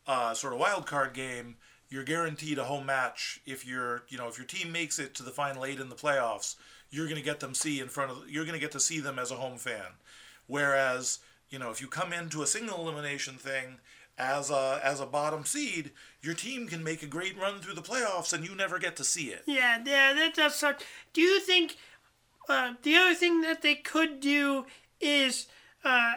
uh, 0.06 0.34
sort 0.34 0.52
of 0.52 0.58
wild 0.58 0.86
card 0.86 1.12
game, 1.14 1.56
you're 1.88 2.04
guaranteed 2.04 2.58
a 2.58 2.64
home 2.64 2.86
match. 2.86 3.40
If 3.46 3.66
you're 3.66 4.02
you 4.08 4.18
know 4.18 4.28
if 4.28 4.38
your 4.38 4.46
team 4.46 4.72
makes 4.72 4.98
it 4.98 5.14
to 5.14 5.22
the 5.22 5.30
final 5.30 5.64
eight 5.64 5.78
in 5.78 5.88
the 5.88 5.94
playoffs, 5.94 6.56
you're 6.90 7.06
going 7.06 7.18
to 7.18 7.24
get 7.24 7.40
them 7.40 7.54
see 7.54 7.80
in 7.80 7.88
front 7.88 8.10
of 8.10 8.28
you're 8.28 8.44
going 8.44 8.58
to 8.58 8.60
get 8.60 8.72
to 8.72 8.80
see 8.80 9.00
them 9.00 9.18
as 9.18 9.30
a 9.30 9.36
home 9.36 9.56
fan. 9.58 9.98
Whereas 10.46 11.20
you 11.50 11.58
know 11.58 11.70
if 11.70 11.80
you 11.80 11.86
come 11.86 12.12
into 12.12 12.42
a 12.42 12.46
single 12.46 12.80
elimination 12.80 13.34
thing 13.34 13.78
as 14.18 14.50
a 14.50 14.80
as 14.82 15.00
a 15.00 15.06
bottom 15.06 15.44
seed, 15.44 15.92
your 16.22 16.34
team 16.34 16.66
can 16.66 16.82
make 16.82 17.02
a 17.02 17.06
great 17.06 17.38
run 17.38 17.60
through 17.60 17.74
the 17.74 17.82
playoffs 17.82 18.32
and 18.32 18.44
you 18.44 18.54
never 18.54 18.78
get 18.78 18.96
to 18.96 19.04
see 19.04 19.28
it. 19.28 19.42
Yeah, 19.46 19.82
yeah, 19.84 20.12
that 20.12 20.34
does 20.34 20.54
suck. 20.54 20.82
Do 21.12 21.20
you 21.20 21.40
think 21.40 21.76
uh, 22.48 22.74
the 22.82 22.96
other 22.96 23.14
thing 23.14 23.40
that 23.42 23.62
they 23.62 23.74
could 23.74 24.20
do 24.20 24.66
is 25.00 25.46
uh, 25.84 26.14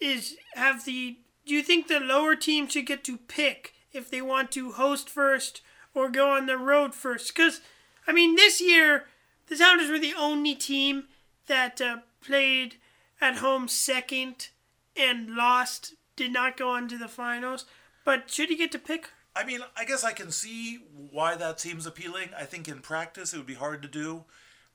is 0.00 0.36
have 0.54 0.84
the? 0.84 1.18
Do 1.46 1.54
you 1.54 1.62
think 1.62 1.86
the 1.86 2.00
lower 2.00 2.34
team 2.34 2.68
should 2.68 2.86
get 2.86 3.04
to 3.04 3.16
pick 3.16 3.74
if 3.92 4.10
they 4.10 4.20
want 4.20 4.50
to 4.52 4.72
host 4.72 5.08
first 5.08 5.62
or 5.94 6.10
go 6.10 6.30
on 6.30 6.46
the 6.46 6.58
road 6.58 6.94
first? 6.94 7.34
Because 7.34 7.60
I 8.06 8.12
mean, 8.12 8.36
this 8.36 8.60
year 8.60 9.06
the 9.48 9.56
Sounders 9.56 9.90
were 9.90 9.98
the 9.98 10.14
only 10.14 10.54
team 10.54 11.04
that 11.46 11.80
uh, 11.80 11.98
played 12.24 12.76
at 13.20 13.36
home 13.36 13.68
second 13.68 14.48
and 14.96 15.34
lost, 15.34 15.94
did 16.16 16.32
not 16.32 16.56
go 16.56 16.70
on 16.70 16.88
to 16.88 16.98
the 16.98 17.08
finals. 17.08 17.64
But 18.04 18.30
should 18.30 18.48
he 18.48 18.56
get 18.56 18.72
to 18.72 18.78
pick? 18.78 19.10
I 19.34 19.44
mean, 19.44 19.60
I 19.76 19.84
guess 19.84 20.02
I 20.02 20.12
can 20.12 20.30
see 20.30 20.78
why 21.10 21.34
that 21.36 21.60
seems 21.60 21.86
appealing. 21.86 22.30
I 22.38 22.44
think 22.44 22.68
in 22.68 22.80
practice 22.80 23.34
it 23.34 23.36
would 23.36 23.46
be 23.46 23.54
hard 23.54 23.82
to 23.82 23.88
do 23.88 24.24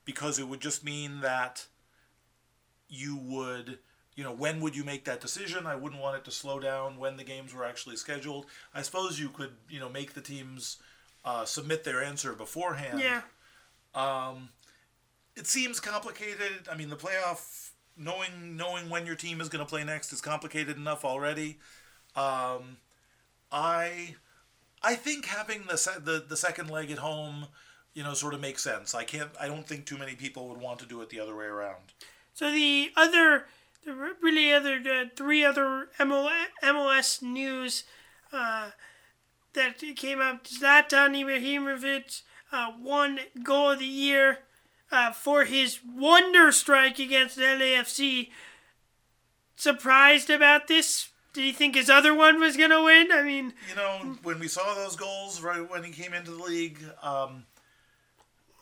because 0.04 0.38
it 0.38 0.48
would 0.48 0.60
just 0.60 0.84
mean 0.84 1.20
that 1.20 1.66
you 2.88 3.16
would, 3.16 3.78
you 4.14 4.24
know, 4.24 4.32
when 4.32 4.60
would 4.60 4.76
you 4.76 4.84
make 4.84 5.04
that 5.04 5.20
decision? 5.20 5.66
I 5.66 5.76
wouldn't 5.76 6.00
want 6.00 6.16
it 6.16 6.24
to 6.24 6.30
slow 6.30 6.60
down 6.60 6.98
when 6.98 7.16
the 7.16 7.24
games 7.24 7.54
were 7.54 7.64
actually 7.64 7.96
scheduled. 7.96 8.46
I 8.74 8.82
suppose 8.82 9.18
you 9.18 9.28
could, 9.28 9.52
you 9.68 9.80
know, 9.80 9.88
make 9.88 10.14
the 10.14 10.20
teams 10.20 10.78
uh, 11.24 11.44
submit 11.44 11.84
their 11.84 12.02
answer 12.02 12.32
beforehand. 12.32 13.00
Yeah. 13.00 13.22
Um, 13.94 14.50
it 15.36 15.46
seems 15.46 15.80
complicated. 15.80 16.68
I 16.70 16.76
mean, 16.76 16.90
the 16.90 16.96
playoff 16.96 17.70
knowing 17.96 18.56
knowing 18.56 18.88
when 18.88 19.06
your 19.06 19.16
team 19.16 19.40
is 19.40 19.48
going 19.48 19.64
to 19.64 19.68
play 19.68 19.84
next 19.84 20.12
is 20.12 20.20
complicated 20.20 20.76
enough 20.76 21.04
already. 21.04 21.58
Um, 22.16 22.78
I 23.50 24.16
I 24.82 24.94
think 24.94 25.26
having 25.26 25.64
the, 25.68 25.78
se- 25.78 26.00
the 26.04 26.24
the 26.26 26.36
second 26.36 26.70
leg 26.70 26.90
at 26.90 26.98
home, 26.98 27.46
you 27.94 28.02
know, 28.02 28.14
sort 28.14 28.34
of 28.34 28.40
makes 28.40 28.62
sense. 28.62 28.94
I 28.94 29.04
can't. 29.04 29.30
I 29.40 29.48
don't 29.48 29.66
think 29.66 29.86
too 29.86 29.98
many 29.98 30.14
people 30.14 30.48
would 30.48 30.60
want 30.60 30.78
to 30.80 30.86
do 30.86 31.00
it 31.02 31.10
the 31.10 31.20
other 31.20 31.36
way 31.36 31.44
around. 31.44 31.92
So 32.34 32.50
the 32.50 32.90
other, 32.96 33.46
the 33.84 34.14
really 34.20 34.52
other, 34.52 34.82
the 34.82 35.10
three 35.14 35.44
other 35.44 35.88
MLS, 35.98 37.22
news 37.22 37.84
uh, 38.32 38.70
that 39.54 39.82
came 39.96 40.20
out: 40.20 40.44
Zlatan 40.44 41.14
Ibrahimovic 41.14 42.22
uh, 42.50 42.72
won 42.80 43.20
goal 43.42 43.72
of 43.72 43.80
the 43.80 43.84
year 43.84 44.38
uh, 44.90 45.12
for 45.12 45.44
his 45.44 45.80
wonder 45.84 46.52
strike 46.52 46.98
against 46.98 47.38
LAFC. 47.38 48.30
Surprised 49.56 50.30
about 50.30 50.66
this? 50.66 51.10
Did 51.34 51.44
he 51.44 51.52
think 51.52 51.74
his 51.76 51.88
other 51.88 52.14
one 52.14 52.40
was 52.40 52.56
gonna 52.56 52.82
win? 52.82 53.10
I 53.12 53.22
mean, 53.22 53.54
You 53.70 53.76
know, 53.76 54.16
when 54.22 54.38
we 54.38 54.48
saw 54.48 54.74
those 54.74 54.96
goals 54.96 55.40
right 55.40 55.68
when 55.68 55.82
he 55.84 55.92
came 55.92 56.12
into 56.12 56.30
the 56.30 56.42
league, 56.42 56.78
um, 57.02 57.44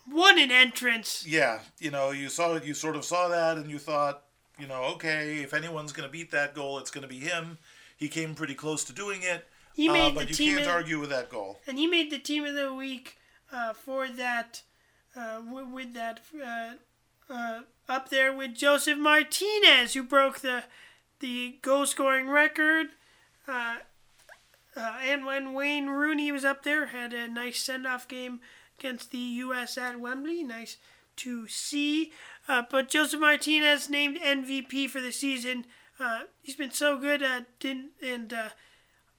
what 0.06 0.38
an 0.38 0.50
entrance! 0.50 1.24
yeah, 1.26 1.60
you 1.78 1.90
know, 1.90 2.10
you 2.10 2.28
saw 2.28 2.56
you 2.56 2.74
sort 2.74 2.96
of 2.96 3.04
saw 3.04 3.28
that, 3.28 3.56
and 3.58 3.70
you 3.70 3.78
thought, 3.78 4.22
you 4.58 4.66
know, 4.66 4.84
okay, 4.94 5.38
if 5.38 5.54
anyone's 5.54 5.92
going 5.92 6.08
to 6.08 6.12
beat 6.12 6.30
that 6.30 6.54
goal, 6.54 6.78
it's 6.78 6.90
going 6.90 7.02
to 7.02 7.08
be 7.08 7.18
him. 7.20 7.58
he 7.96 8.08
came 8.08 8.34
pretty 8.34 8.54
close 8.54 8.84
to 8.84 8.92
doing 8.92 9.22
it. 9.22 9.46
He 9.74 9.88
made 9.88 10.00
uh, 10.00 10.04
made 10.08 10.14
but 10.14 10.22
the 10.24 10.28
you 10.30 10.34
team 10.34 10.56
can't 10.56 10.66
of- 10.68 10.74
argue 10.74 10.98
with 11.00 11.10
that 11.10 11.28
goal. 11.30 11.60
and 11.66 11.78
he 11.78 11.86
made 11.86 12.10
the 12.10 12.18
team 12.18 12.44
of 12.44 12.54
the 12.54 12.72
week 12.74 13.16
uh, 13.52 13.72
for 13.72 14.08
that 14.08 14.62
uh, 15.16 15.40
with, 15.50 15.68
with 15.68 15.94
that 15.94 16.20
uh, 16.44 16.72
uh, 17.32 17.60
up 17.88 18.08
there 18.10 18.32
with 18.32 18.54
Josef 18.54 18.98
Martinez 18.98 19.94
who 19.94 20.02
broke 20.02 20.40
the 20.40 20.64
the 21.20 21.58
goal 21.62 21.86
scoring 21.86 22.28
record. 22.28 22.88
Uh, 23.46 23.76
uh, 24.76 24.98
and 25.04 25.24
when 25.26 25.52
Wayne 25.52 25.88
Rooney 25.88 26.30
was 26.32 26.44
up 26.44 26.62
there, 26.62 26.86
had 26.86 27.12
a 27.12 27.26
nice 27.28 27.60
send 27.60 27.86
off 27.86 28.06
game 28.08 28.40
against 28.80 29.10
the 29.10 29.18
U.S. 29.18 29.76
at 29.76 30.00
Wembley. 30.00 30.42
Nice 30.42 30.78
to 31.16 31.46
see. 31.48 32.12
Uh, 32.48 32.62
but 32.70 32.88
Josef 32.88 33.20
Martinez 33.20 33.90
named 33.90 34.18
MVP 34.20 34.88
for 34.88 35.00
the 35.00 35.12
season. 35.12 35.66
Uh, 35.98 36.20
he's 36.42 36.56
been 36.56 36.70
so 36.70 36.98
good. 36.98 37.22
Uh, 37.22 37.42
didn't 37.58 37.90
and 38.02 38.32
uh, 38.32 38.48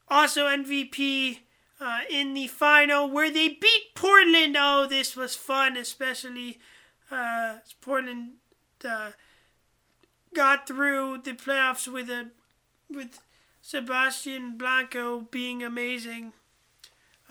also 0.10 0.48
MVP 0.48 1.40
uh, 1.80 2.00
in 2.10 2.34
the 2.34 2.48
final 2.48 3.10
where 3.10 3.30
they 3.30 3.50
beat 3.50 3.96
Portland. 3.96 4.56
Oh, 4.58 4.88
this 4.90 5.16
was 5.16 5.36
fun, 5.36 5.78
especially 5.78 6.60
Portland 7.82 8.32
got 10.34 10.68
through 10.68 11.20
the 11.24 11.34
playoffs 11.34 11.88
with 11.88 12.10
a 12.10 12.32
with 12.90 13.20
Sebastian 13.62 14.58
Blanco 14.58 15.22
being 15.30 15.62
amazing 15.62 16.34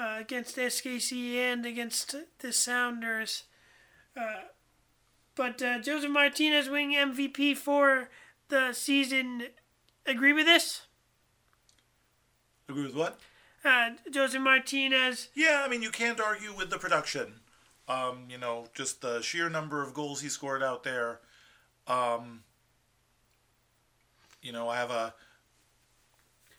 uh, 0.00 0.16
against 0.19 0.57
SKC 0.57 1.35
and 1.35 1.66
against 1.66 2.14
the 2.38 2.52
Sounders. 2.52 3.45
Uh, 4.16 4.45
but 5.35 5.62
uh, 5.62 5.78
Josef 5.80 6.11
Martinez 6.11 6.71
winning 6.71 6.97
MVP 6.97 7.57
for 7.57 8.09
the 8.49 8.73
season. 8.73 9.45
Agree 10.07 10.33
with 10.33 10.47
this? 10.47 10.83
Agree 12.69 12.85
with 12.85 12.95
what? 12.95 13.19
Uh, 13.64 13.90
Josef 14.11 14.40
Martinez. 14.40 15.28
Yeah, 15.35 15.62
I 15.64 15.69
mean, 15.69 15.83
you 15.83 15.90
can't 15.90 16.21
argue 16.21 16.54
with 16.57 16.71
the 16.71 16.78
production. 16.78 17.40
Um, 17.87 18.25
you 18.30 18.38
know, 18.38 18.69
just 18.73 19.02
the 19.02 19.21
sheer 19.21 19.50
number 19.50 19.83
of 19.83 19.92
goals 19.92 20.23
he 20.23 20.28
scored 20.28 20.62
out 20.62 20.83
there. 20.83 21.21
Um, 21.87 22.45
you 24.40 24.52
know, 24.52 24.69
I 24.69 24.76
have 24.76 24.90
a. 24.90 25.14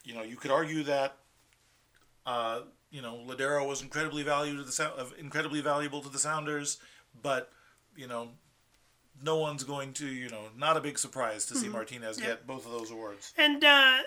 You 0.03 0.15
know, 0.15 0.23
you 0.23 0.35
could 0.35 0.51
argue 0.51 0.83
that. 0.83 1.15
Uh, 2.25 2.61
you 2.91 3.01
know, 3.01 3.23
Lodeiro 3.27 3.65
was 3.67 3.81
incredibly 3.81 4.21
valued 4.23 4.57
to 4.57 4.63
the 4.63 5.11
incredibly 5.17 5.61
valuable 5.61 6.01
to 6.01 6.09
the 6.09 6.19
Sounders, 6.19 6.77
but 7.21 7.49
you 7.95 8.07
know, 8.07 8.29
no 9.23 9.37
one's 9.37 9.63
going 9.63 9.93
to 9.93 10.07
you 10.07 10.29
know 10.29 10.43
not 10.57 10.77
a 10.77 10.81
big 10.81 10.99
surprise 10.99 11.45
to 11.47 11.55
see 11.55 11.69
Martinez 11.69 12.19
Yeah. 12.19 12.27
get 12.27 12.47
both 12.47 12.65
of 12.65 12.71
those 12.71 12.91
awards. 12.91 13.33
And 13.37 13.63
uh, 13.63 13.99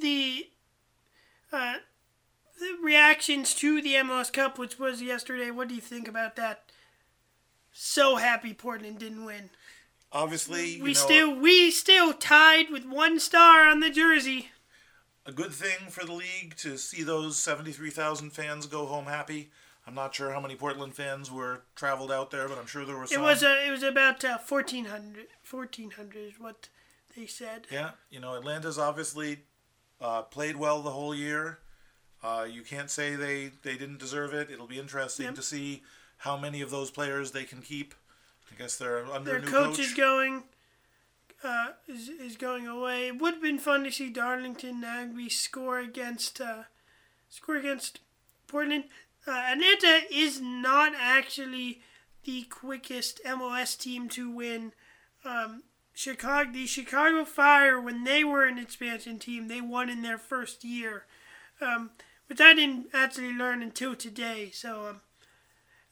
the, 0.00 0.48
uh, 1.52 1.74
the 2.58 2.76
reactions 2.82 3.54
to 3.56 3.80
the 3.82 3.94
MLS 3.94 4.32
Cup, 4.32 4.58
which 4.58 4.78
was 4.78 5.02
yesterday, 5.02 5.50
what 5.50 5.68
do 5.68 5.74
you 5.74 5.80
think 5.80 6.08
about 6.08 6.36
that? 6.36 6.64
So 7.72 8.16
happy 8.16 8.54
Portland 8.54 8.98
didn't 9.00 9.24
win. 9.24 9.50
Obviously, 10.12 10.80
We 10.80 10.88
know, 10.88 10.94
still 10.94 11.34
we 11.40 11.70
still 11.72 12.12
tied 12.12 12.70
with 12.70 12.86
one 12.86 13.18
star 13.18 13.66
on 13.68 13.80
the 13.80 13.90
jersey. 13.90 14.50
A 15.26 15.32
good 15.32 15.52
thing 15.52 15.88
for 15.90 16.04
the 16.04 16.12
league 16.12 16.54
to 16.58 16.76
see 16.76 17.02
those 17.02 17.38
73,000 17.38 18.30
fans 18.30 18.66
go 18.66 18.86
home 18.86 19.06
happy. 19.06 19.50
I'm 19.86 19.94
not 19.94 20.14
sure 20.14 20.32
how 20.32 20.40
many 20.40 20.54
Portland 20.56 20.94
fans 20.94 21.30
were 21.30 21.62
traveled 21.76 22.10
out 22.10 22.30
there, 22.30 22.48
but 22.48 22.58
I'm 22.58 22.66
sure 22.66 22.84
there 22.84 22.96
were 22.96 23.06
some. 23.06 23.20
It 23.22 23.24
was 23.24 23.42
uh, 23.42 23.62
it 23.66 23.70
was 23.70 23.82
about 23.82 24.24
uh, 24.24 24.38
1400 24.48 25.26
1400 25.50 26.18
is 26.18 26.40
what 26.40 26.68
they 27.16 27.26
said. 27.26 27.66
yeah, 27.70 27.90
you 28.10 28.18
know, 28.18 28.34
Atlanta's 28.34 28.78
obviously 28.78 29.40
uh, 30.00 30.22
played 30.22 30.56
well 30.56 30.80
the 30.80 30.90
whole 30.90 31.14
year. 31.14 31.58
Uh, 32.22 32.46
you 32.50 32.62
can't 32.62 32.90
say 32.90 33.14
they, 33.14 33.50
they 33.62 33.76
didn't 33.76 33.98
deserve 33.98 34.32
it. 34.32 34.50
It'll 34.50 34.66
be 34.66 34.78
interesting 34.80 35.26
Yep. 35.26 35.34
to 35.34 35.42
see 35.42 35.82
how 36.16 36.38
many 36.38 36.62
of 36.62 36.70
those 36.70 36.90
players 36.90 37.32
they 37.32 37.44
can 37.44 37.60
keep. 37.60 37.94
I 38.50 38.54
guess 38.58 38.76
they're 38.78 39.04
under 39.12 39.32
Their 39.32 39.40
new 39.40 39.46
coach, 39.48 39.76
coach. 39.76 39.78
is 39.80 39.92
going 39.92 40.44
uh, 41.44 41.68
is, 41.86 42.08
is 42.08 42.36
going 42.36 42.66
away. 42.66 43.08
It 43.08 43.20
would 43.20 43.34
have 43.34 43.42
been 43.42 43.58
fun 43.58 43.84
to 43.84 43.90
see 43.90 44.10
Darlington 44.10 44.82
Nagbe 44.82 45.30
score 45.30 45.78
against 45.78 46.40
uh, 46.40 46.64
score 47.28 47.56
against 47.56 48.00
Portland. 48.46 48.84
Uh, 49.26 49.30
Atlanta 49.30 50.02
is 50.10 50.40
not 50.40 50.92
actually 50.98 51.80
the 52.24 52.42
quickest 52.44 53.20
MLS 53.24 53.78
team 53.78 54.08
to 54.10 54.30
win. 54.30 54.72
Um, 55.24 55.62
Chicago, 55.94 56.50
the 56.52 56.66
Chicago 56.66 57.24
Fire, 57.24 57.80
when 57.80 58.04
they 58.04 58.24
were 58.24 58.44
an 58.44 58.58
expansion 58.58 59.18
team, 59.18 59.48
they 59.48 59.60
won 59.60 59.88
in 59.88 60.02
their 60.02 60.18
first 60.18 60.64
year, 60.64 61.04
um, 61.60 61.90
which 62.26 62.40
I 62.40 62.52
didn't 62.54 62.88
actually 62.92 63.32
learn 63.32 63.62
until 63.62 63.94
today. 63.94 64.50
So 64.52 64.88
um, 64.88 65.00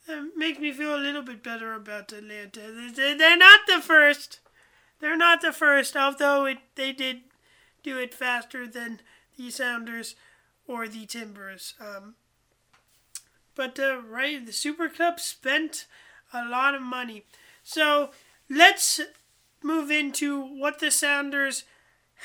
it 0.08 0.36
makes 0.36 0.58
me 0.58 0.72
feel 0.72 0.96
a 0.96 0.98
little 0.98 1.22
bit 1.22 1.42
better 1.42 1.74
about 1.74 2.12
Atlanta. 2.12 2.60
They're 3.16 3.36
not 3.36 3.60
the 3.66 3.80
first. 3.80 4.40
They're 5.02 5.16
not 5.16 5.40
the 5.40 5.50
first, 5.52 5.96
although 5.96 6.44
it 6.44 6.58
they 6.76 6.92
did 6.92 7.22
do 7.82 7.98
it 7.98 8.14
faster 8.14 8.68
than 8.68 9.00
the 9.36 9.50
Sounders 9.50 10.14
or 10.68 10.86
the 10.86 11.06
Timbers. 11.06 11.74
Um, 11.80 12.14
but 13.56 13.80
uh, 13.80 14.00
right, 14.08 14.46
the 14.46 14.52
Super 14.52 14.88
Club 14.88 15.18
spent 15.18 15.86
a 16.32 16.48
lot 16.48 16.76
of 16.76 16.82
money. 16.82 17.24
So 17.64 18.10
let's 18.48 19.00
move 19.60 19.90
into 19.90 20.40
what 20.40 20.78
the 20.78 20.92
Sounders 20.92 21.64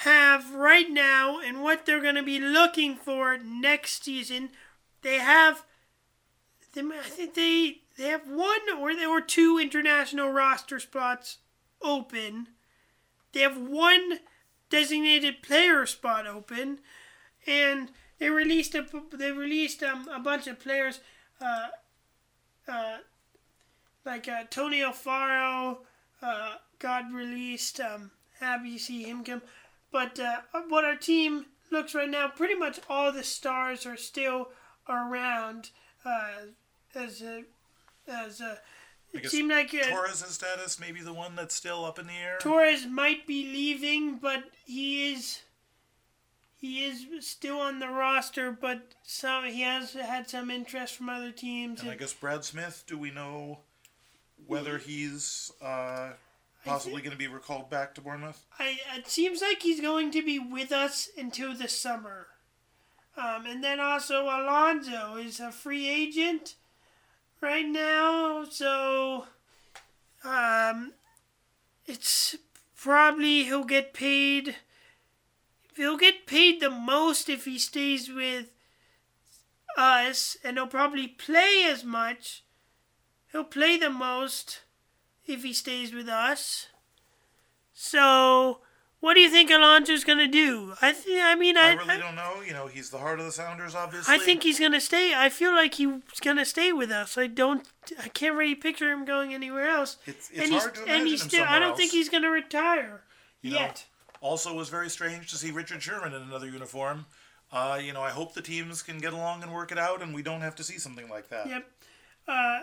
have 0.04 0.54
right 0.54 0.92
now 0.92 1.40
and 1.40 1.63
what 1.63 1.88
they're 1.88 2.00
going 2.00 2.13
to 2.13 2.22
be 2.22 2.40
looking 2.40 2.96
for 2.96 3.40
next 3.40 4.04
season. 4.04 4.50
They 5.02 5.18
have, 5.18 5.63
they, 6.74 6.82
I 6.82 7.10
think 7.10 7.34
they 7.34 7.80
they 7.98 8.10
have 8.10 8.30
one 8.30 8.70
or 8.80 8.94
there 8.94 9.10
were 9.10 9.20
two 9.20 9.58
international 9.58 10.30
roster 10.30 10.80
spots 10.80 11.40
open. 11.82 12.50
They 13.34 13.42
have 13.42 13.58
one 13.58 14.20
designated 14.70 15.42
player 15.42 15.86
spot 15.86 16.28
open, 16.28 16.80
and 17.46 17.92
they 18.20 18.30
released 18.30 18.76
a 18.76 18.86
they 19.13 19.32
released 19.32 19.84
um, 19.84 20.08
a 20.08 20.20
bunch 20.20 20.48
of 20.48 20.60
players, 20.60 21.00
uh, 21.42 21.68
uh, 22.68 22.98
like 24.06 24.28
uh, 24.28 24.44
Tony 24.50 24.82
Alfaro, 24.82 25.80
uh, 26.22 26.56
got 26.80 27.12
released. 27.12 27.80
Um, 27.80 28.12
happy 28.40 28.74
to 28.74 28.80
see 28.80 29.04
him 29.04 29.24
come, 29.24 29.42
but 29.92 30.20
uh, 30.20 30.38
what 30.70 30.86
our 30.86 30.96
team 30.96 31.46
looks 31.72 31.96
right 31.96 32.10
now, 32.10 32.28
pretty 32.28 32.56
much 32.56 32.80
all 32.90 33.12
the 33.12 33.24
stars 33.24 33.86
are 33.86 33.98
still 33.98 34.50
around. 34.88 35.72
Uh, 36.06 36.48
as 36.96 37.22
a, 37.22 37.44
as 38.08 38.42
a, 38.42 38.60
I 39.15 39.20
it 39.20 39.30
seemed 39.30 39.50
like 39.50 39.74
uh, 39.74 39.89
Torres' 39.89 40.26
status 40.28 40.80
may 40.80 40.91
be 40.91 41.02
the 41.02 41.13
one 41.13 41.36
that's 41.36 41.56
still 41.56 41.86
up 41.86 41.98
in 41.98 42.08
the 42.08 42.13
air. 42.13 42.38
Torres 42.39 42.86
might 42.86 43.26
be 43.26 43.46
leaving, 43.46 44.17
but 44.17 44.43
he 44.65 45.12
is 45.13 45.41
he 46.58 46.84
is 46.84 47.06
still 47.22 47.60
on 47.60 47.80
the 47.80 47.88
roster. 47.88 48.52
But 48.52 48.96
some 49.04 49.46
he 49.46 49.62
has 49.62 49.93
had 49.93 50.30
some 50.30 50.52
interest 50.52 50.96
from 50.96 51.10
other 51.10 51.32
teams. 51.32 51.82
and 51.82 51.89
I 51.89 51.96
guess 51.96 52.13
Brad 52.13 52.43
Smith, 52.43 52.84
do 52.88 52.98
we 52.98 53.12
know 53.12 53.60
whether 54.46 54.78
he's 54.78 55.52
uh, 55.62 56.12
possibly 56.65 57.02
going 57.02 57.12
to 57.12 57.17
be 57.17 57.28
recalled 57.28 57.70
back 57.70 57.96
to 57.96 58.02
Bournemouth? 58.02 58.46
I, 58.60 58.78
it 58.98 59.08
seems 59.08 59.41
like 59.41 59.62
he's 59.62 59.82
going 59.82 60.12
to 60.12 60.24
be 60.24 60.38
with 60.38 60.72
us 60.72 61.10
until 61.17 61.56
the 61.56 61.67
summer. 61.67 62.28
Um, 63.17 63.48
and 63.48 63.63
then 63.63 63.80
also 63.80 64.26
Alonso 64.26 65.15
is 65.15 65.39
a 65.39 65.52
free 65.52 65.89
agent 65.89 66.56
right 67.41 67.65
now, 67.65 68.45
so 68.50 69.26
um, 70.23 70.93
it's 71.86 72.36
probably 72.76 73.43
he'll 73.43 73.63
get 73.63 73.93
paid. 73.93 74.56
He'll 75.76 75.97
get 75.97 76.26
paid 76.26 76.60
the 76.60 76.69
most 76.69 77.30
if 77.30 77.45
he 77.45 77.60
stays 77.60 78.10
with 78.10 78.47
us, 79.78 80.38
and 80.43 80.58
he'll 80.58 80.67
probably 80.67 81.08
play 81.08 81.63
as 81.67 81.84
much. 81.84 82.43
He'll 83.32 83.43
play 83.43 83.78
the 83.78 83.89
most 83.89 84.62
if 85.26 85.43
he 85.43 85.54
stays 85.54 85.93
with 85.93 86.08
us. 86.08 86.67
So, 87.73 88.62
what 89.08 89.13
do 89.13 89.22
you 89.22 89.30
think 89.30 89.50
Alonso's 89.50 90.04
gonna 90.04 90.28
do? 90.28 90.74
I 90.82 90.91
think. 90.91 91.22
I 91.24 91.34
mean, 91.36 91.56
I. 91.56 91.70
I 91.70 91.74
really 91.76 91.91
I, 91.91 91.98
don't 91.98 92.15
know. 92.15 92.41
You 92.46 92.52
know, 92.52 92.67
he's 92.67 92.89
the 92.89 92.98
heart 92.98 93.22
of 93.22 93.26
the 93.26 93.32
Sounders, 93.32 93.74
obviously. 93.74 94.13
I 94.13 94.17
think 94.17 94.43
he's 94.43 94.60
gonna 94.60 94.82
stay. 94.82 95.13
I 95.15 95.30
feel 95.30 95.56
like 95.56 95.76
he's 95.76 96.02
gonna 96.20 96.43
stay 96.43 96.74
with 96.74 96.91
us. 96.91 97.17
I 97.17 97.28
don't. 97.28 97.65
I 98.04 98.10
can't 98.10 98.36
really 98.36 98.54
picture 98.54 98.91
him 98.91 99.06
going 99.06 99.34
anywhere 99.34 99.70
else. 99.70 99.96
it's, 100.06 100.30
it's 100.30 100.41
and 100.41 100.52
he's 100.52 100.62
hard 100.62 100.76
to 100.76 100.82
and 100.82 100.89
imagine 100.89 101.08
he's 101.08 101.24
him 101.24 101.30
still. 101.30 101.46
I 101.48 101.58
don't 101.58 101.78
think 101.78 101.93
he's 101.93 102.10
gonna 102.10 102.30
retire 102.30 103.04
You 103.41 103.52
know, 103.52 103.60
yet. 103.60 103.86
Also, 104.20 104.54
was 104.54 104.67
very 104.67 104.89
strange 104.89 105.30
to 105.32 105.38
see 105.38 105.52
Richard 105.52 105.82
Sherman 105.82 106.13
in 106.13 106.24
another 106.24 106.50
uniform. 106.50 107.06
Uh, 107.50 107.80
you 107.82 107.93
know, 107.93 108.02
I 108.02 108.10
hope 108.10 108.34
the 108.34 108.41
teams 108.41 108.84
can 108.84 108.98
get 108.98 109.13
along 109.13 109.41
and 109.41 109.54
work 109.54 109.72
it 109.72 109.78
out, 109.78 110.02
and 110.02 110.13
we 110.13 110.22
don't 110.22 110.41
have 110.41 110.56
to 110.58 110.65
see 110.65 110.80
something 110.80 111.08
like 111.08 111.30
that. 111.30 111.48
Yep. 111.48 111.72
Uh, 112.28 112.60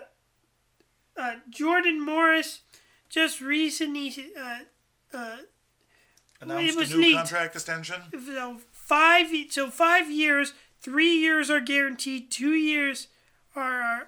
uh, 1.17 1.35
Jordan 1.49 2.05
Morris 2.05 2.61
just 3.09 3.41
recently 3.41 4.15
uh, 4.39 4.59
uh, 5.15 5.37
Announced 6.45 6.77
was 6.79 6.93
a 6.93 6.97
new 6.97 7.01
neat. 7.03 7.17
contract 7.17 7.55
extension. 7.55 8.01
five. 8.73 9.27
So 9.51 9.71
five 9.71 10.11
years, 10.11 10.53
three 10.81 11.15
years 11.15 11.51
are 11.51 11.61
guaranteed. 11.61 12.31
Two 12.31 12.53
years 12.55 13.09
are 13.57 13.81
are, 13.83 14.07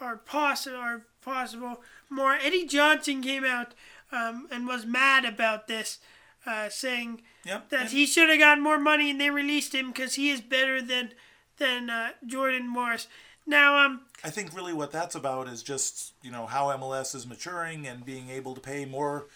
are 0.00 0.16
possible. 0.16 0.76
Are 0.78 1.02
possible. 1.22 1.80
More. 2.10 2.34
Eddie 2.34 2.66
Johnson 2.66 3.22
came 3.22 3.44
out 3.44 3.74
um, 4.10 4.48
and 4.50 4.66
was 4.66 4.84
mad 4.84 5.24
about 5.24 5.66
this, 5.68 5.98
uh, 6.46 6.68
saying 6.68 7.22
Yep. 7.44 7.70
that 7.70 7.90
he 7.90 8.06
should 8.06 8.28
have 8.28 8.38
gotten 8.38 8.62
more 8.62 8.78
money 8.78 9.10
and 9.10 9.20
they 9.20 9.30
released 9.30 9.74
him 9.74 9.88
because 9.88 10.14
he 10.14 10.30
is 10.30 10.40
better 10.40 10.80
than 10.80 11.12
than 11.58 11.90
uh, 11.90 12.10
Jordan 12.26 12.68
Morris. 12.68 13.08
Now, 13.46 13.84
um, 13.84 14.02
I 14.22 14.30
think 14.30 14.54
really 14.54 14.72
what 14.72 14.92
that's 14.92 15.16
about 15.16 15.48
is 15.48 15.62
just 15.64 16.12
you 16.22 16.30
know 16.30 16.46
how 16.46 16.66
MLS 16.76 17.14
is 17.16 17.26
maturing 17.26 17.86
and 17.88 18.04
being 18.04 18.28
able 18.30 18.54
to 18.54 18.60
pay 18.60 18.84
more, 18.84 19.26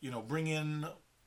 you 0.00 0.10
know, 0.10 0.20
bring 0.20 0.46
in 0.48 0.86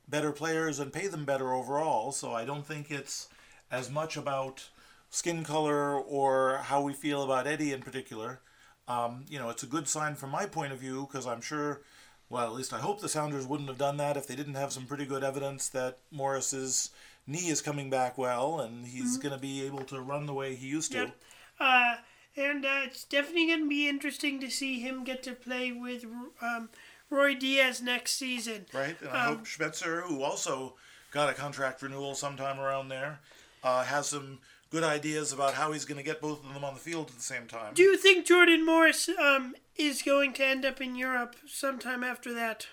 better 0.09 0.31
players 0.31 0.79
and 0.79 0.91
pay 0.91 1.07
them 1.07 1.25
better 1.25 1.53
overall. 1.53 2.11
So 2.11 2.33
I 2.33 2.45
don't 2.45 2.65
think 2.65 2.89
it's 2.89 3.29
as 3.71 3.89
much 3.89 4.17
about 4.17 4.69
skin 5.09 5.43
color 5.43 5.97
or 5.97 6.57
how 6.63 6.81
we 6.81 6.93
feel 6.93 7.23
about 7.23 7.47
Eddie 7.47 7.73
in 7.73 7.81
particular. 7.81 8.41
Um, 8.87 9.25
you 9.29 9.37
know, 9.37 9.49
it's 9.49 9.63
a 9.63 9.67
good 9.67 9.87
sign 9.87 10.15
from 10.15 10.31
my 10.31 10.45
point 10.45 10.73
of 10.73 10.79
view 10.79 11.07
because 11.09 11.27
I'm 11.27 11.41
sure, 11.41 11.81
well, 12.29 12.47
at 12.47 12.53
least 12.53 12.73
I 12.73 12.79
hope 12.79 13.01
the 13.01 13.09
Sounders 13.09 13.45
wouldn't 13.45 13.69
have 13.69 13.77
done 13.77 13.97
that 13.97 14.17
if 14.17 14.25
they 14.25 14.35
didn't 14.35 14.55
have 14.55 14.73
some 14.73 14.85
pretty 14.85 15.05
good 15.05 15.23
evidence 15.23 15.69
that 15.69 15.99
Morris's 16.11 16.89
knee 17.27 17.49
is 17.49 17.61
coming 17.61 17.91
back 17.91 18.17
well 18.17 18.59
and 18.59 18.87
he's 18.87 19.17
going 19.17 19.33
to 19.33 19.39
be 19.39 19.63
able 19.63 19.83
to 19.85 20.01
run 20.01 20.25
the 20.25 20.33
way 20.33 20.55
he 20.55 20.67
used 20.67 20.91
to. 20.93 20.97
Yep. 20.99 21.15
uh, 21.59 21.95
and 22.35 22.65
uh, 22.65 22.81
it's 22.85 23.03
definitely 23.03 23.47
going 23.47 23.61
to 23.61 23.69
be 23.69 23.89
interesting 23.89 24.39
to 24.39 24.49
see 24.49 24.79
him 24.79 25.03
get 25.03 25.23
to 25.23 25.33
play 25.33 25.71
with 25.71 26.05
um, 26.41 26.69
Ruidíaz 27.11 27.81
next 27.81 28.11
season. 28.13 28.65
Right, 28.73 28.99
and 29.01 29.09
I 29.09 29.25
Um, 29.27 29.37
hope 29.37 29.45
Schmetzer, 29.45 30.03
who 30.03 30.23
also 30.23 30.75
got 31.11 31.29
a 31.29 31.33
contract 31.33 31.81
renewal 31.81 32.15
sometime 32.15 32.59
around 32.59 32.89
there, 32.89 33.19
uh, 33.63 33.83
has 33.83 34.07
some 34.07 34.39
good 34.69 34.83
ideas 34.83 35.33
about 35.33 35.55
how 35.55 35.71
he's 35.71 35.85
going 35.85 35.97
to 35.97 36.03
get 36.03 36.21
both 36.21 36.45
of 36.45 36.53
them 36.53 36.63
on 36.63 36.75
the 36.75 36.79
field 36.79 37.09
at 37.09 37.15
the 37.15 37.21
same 37.23 37.47
time. 37.47 37.73
Do 37.73 37.81
you 37.81 37.97
think 37.97 38.25
Jordan 38.27 38.63
Morris 38.65 39.09
um, 39.09 39.55
is 39.75 40.01
going 40.03 40.33
to 40.33 40.45
end 40.45 40.63
up 40.65 40.79
in 40.79 40.95
Europe 40.95 41.35
sometime 41.47 42.03
after 42.03 42.33
that? 42.33 42.67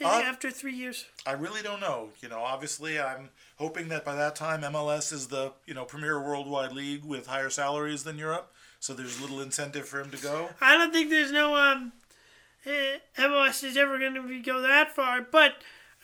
Uh, 0.00 0.22
after 0.24 0.50
three 0.50 0.74
years? 0.74 1.04
I 1.26 1.32
really 1.32 1.62
don't 1.62 1.78
know. 1.78 2.08
You 2.20 2.28
know, 2.28 2.40
obviously, 2.40 2.98
I'm 2.98 3.28
hoping 3.58 3.88
that 3.88 4.04
by 4.04 4.16
that 4.16 4.34
time 4.34 4.62
MLS 4.62 5.12
is 5.12 5.28
the 5.28 5.52
you 5.64 5.74
know 5.74 5.84
premier 5.84 6.20
worldwide 6.20 6.72
league 6.72 7.04
with 7.04 7.26
higher 7.28 7.50
salaries 7.50 8.02
than 8.02 8.18
Europe, 8.18 8.52
so 8.80 8.94
there's 8.94 9.20
little 9.20 9.40
incentive 9.40 9.86
for 9.86 10.00
him 10.00 10.10
to 10.10 10.16
go. 10.16 10.48
I 10.60 10.76
don't 10.76 10.92
think 10.92 11.10
there's 11.10 11.30
no 11.30 11.54
um, 11.54 11.92
MLS 12.66 13.64
is 13.64 13.76
ever 13.76 13.98
going 13.98 14.14
to 14.14 14.42
go 14.42 14.60
that 14.62 14.94
far, 14.94 15.20
but 15.20 15.54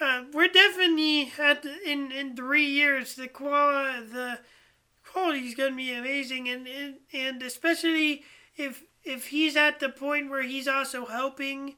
uh, 0.01 0.25
we're 0.33 0.49
definitely 0.49 1.33
at 1.39 1.65
in 1.85 2.13
in 2.13 2.37
three 2.37 2.67
years 2.67 3.15
the 3.15 3.29
qual 3.29 3.73
the 4.03 4.39
quality 5.05 5.41
is 5.41 5.55
going 5.55 5.73
to 5.73 5.77
be 5.77 5.93
amazing, 5.93 6.49
and, 6.49 6.67
and 6.67 6.97
and 7.13 7.43
especially 7.43 8.23
if 8.57 8.85
if 9.05 9.29
he's 9.29 9.57
at 9.57 9.81
the 9.81 9.89
point 9.89 10.31
where 10.31 10.43
he's 10.43 10.69
also 10.69 11.07
helping 11.07 11.77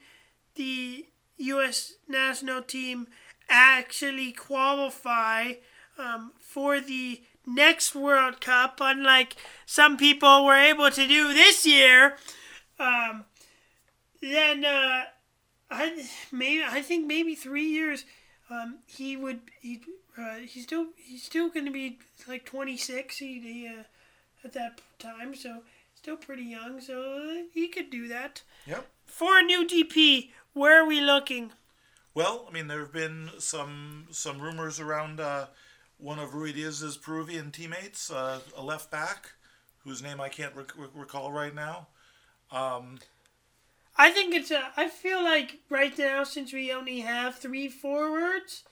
the 0.55 1.07
U.S. 1.39 1.95
national 2.09 2.63
team 2.63 3.07
actually 3.49 4.33
qualify 4.33 5.53
um, 5.99 6.33
for 6.39 6.81
the 6.81 7.23
next 7.47 7.95
World 7.95 8.41
Cup, 8.41 8.79
unlike 8.81 9.37
some 9.67 9.97
people 9.97 10.45
were 10.45 10.57
able 10.57 10.91
to 10.91 11.07
do 11.07 11.33
this 11.33 11.67
year, 11.67 12.17
um, 12.79 13.25
then 14.23 14.65
uh, 14.65 15.05
I 15.71 16.07
maybe 16.33 16.63
I 16.65 16.83
think 16.83 17.07
maybe 17.07 17.35
three 17.35 17.67
years 17.69 18.05
um, 18.51 18.79
he 18.87 19.17
would 19.17 19.41
he 19.61 19.81
uh, 20.19 20.37
he's 20.47 20.65
still 20.65 20.87
he's 20.97 21.23
still 21.23 21.49
going 21.49 21.67
to 21.67 21.73
be 21.73 21.99
like 22.29 22.45
26 22.45 23.19
he, 23.19 23.41
he 23.41 23.69
uh, 23.69 23.83
at 24.45 24.53
that 24.55 24.81
time 24.99 25.35
so 25.35 25.63
still 25.95 26.17
pretty 26.17 26.45
young 26.45 26.81
so 26.81 27.45
he 27.53 27.69
could 27.69 27.91
do 27.91 28.09
that 28.09 28.43
Yep. 28.67 28.87
for 29.07 29.39
a 29.39 29.43
new 29.43 29.67
DP 29.67 30.31
where 30.53 30.83
are 30.83 30.87
we 30.87 31.01
looking 31.01 31.53
Well, 32.15 32.47
I 32.49 32.53
mean, 32.53 32.67
there 32.67 32.81
have 32.81 32.93
been 32.93 33.31
some 33.39 34.07
some 34.11 34.41
rumors 34.41 34.81
around 34.81 35.21
uh, 35.21 35.47
one 35.99 36.19
of 36.19 36.31
Ruidíaz's 36.31 36.97
Peruvian 36.97 37.51
teammates, 37.53 38.11
uh, 38.11 38.41
a 38.57 38.63
left 38.63 38.91
back, 38.91 39.31
whose 39.85 40.03
name 40.03 40.21
I 40.21 40.29
can't 40.29 40.55
rec- 40.57 40.77
rec- 40.77 40.91
recall 40.95 41.31
right 41.31 41.55
now. 41.55 41.87
Um, 42.51 42.99
I 44.07 44.11
think 44.11 44.35
it's 44.35 44.51
a. 44.51 44.63
I 44.77 44.89
feel 44.89 45.23
like 45.23 45.59
right 45.69 45.97
now, 45.99 46.25
since 46.25 46.53
we 46.53 46.73
only 46.73 47.01
have 47.01 47.37
three 47.37 47.69
forwards, 47.69 48.65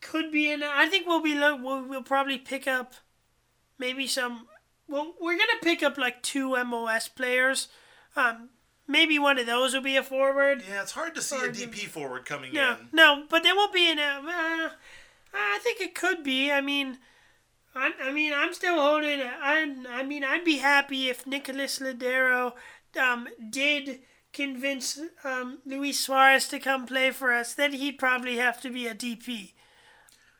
could 0.00 0.32
be 0.32 0.50
in. 0.50 0.62
I 0.62 0.86
think 0.88 1.06
we'll 1.06 1.22
be. 1.22 1.34
We'll, 1.38 1.82
we'll 1.86 2.02
probably 2.02 2.38
pick 2.38 2.66
up, 2.66 2.94
maybe 3.78 4.06
some. 4.06 4.46
Well, 4.88 5.14
we're 5.20 5.38
gonna 5.38 5.62
pick 5.62 5.82
up 5.82 5.96
like 5.96 6.22
two 6.22 6.56
MOS 6.64 7.06
players. 7.08 7.68
Um, 8.16 8.48
maybe 8.88 9.18
one 9.18 9.38
of 9.38 9.46
those 9.46 9.72
will 9.74 9.82
be 9.82 9.96
a 9.96 10.02
forward. 10.02 10.64
yeah, 10.68 10.82
it's 10.82 10.92
hard 10.92 11.14
to 11.14 11.22
see 11.22 11.36
Or 11.36 11.46
a 11.46 11.52
DP 11.52 11.86
forward 11.86 12.24
coming 12.24 12.52
No, 12.52 12.72
in. 12.80 12.88
no, 12.92 13.24
but 13.30 13.44
there 13.44 13.54
will 13.54 13.70
be 13.70 13.90
an. 13.92 13.98
Uh, 14.00 14.22
uh, 14.26 14.70
I 15.32 15.58
think 15.62 15.80
it 15.80 15.94
could 15.94 16.24
be. 16.24 16.50
I 16.50 16.60
mean, 16.60 16.98
I, 17.76 17.92
I 18.02 18.12
mean, 18.12 18.32
I'm 18.34 18.52
still 18.52 18.74
holding. 18.80 19.20
I, 19.20 19.76
I 19.88 20.02
mean, 20.02 20.24
I'd 20.24 20.44
be 20.44 20.56
happy 20.58 21.08
if 21.08 21.24
Nicholas 21.26 21.78
Lodeiro 21.78 22.54
um, 22.96 23.28
did 23.50 24.00
convince 24.32 24.98
um, 25.24 25.58
Luis 25.66 25.98
Suarez 25.98 26.48
to 26.48 26.58
come 26.58 26.86
play 26.86 27.10
for 27.10 27.32
us. 27.32 27.54
Then 27.54 27.72
he'd 27.72 27.98
probably 27.98 28.36
have 28.36 28.60
to 28.62 28.70
be 28.70 28.86
a 28.86 28.94
DP. 28.94 29.52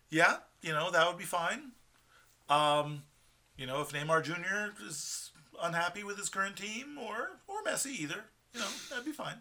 Yeah, 0.08 0.36
you 0.62 0.72
know 0.72 0.90
that 0.90 1.06
would 1.06 1.18
be 1.18 1.24
fine. 1.24 1.72
Um, 2.48 3.04
you 3.56 3.66
know, 3.66 3.80
if 3.80 3.90
Neymar 3.92 4.24
Jr. 4.24 4.82
is 4.86 5.30
unhappy 5.62 6.02
with 6.02 6.16
his 6.18 6.28
current 6.28 6.56
team, 6.56 6.98
or 6.98 7.40
or 7.46 7.62
Messi 7.66 7.92
either, 8.00 8.24
you 8.54 8.60
know, 8.60 8.66
that'd 8.88 9.04
be 9.04 9.12
fine. 9.12 9.36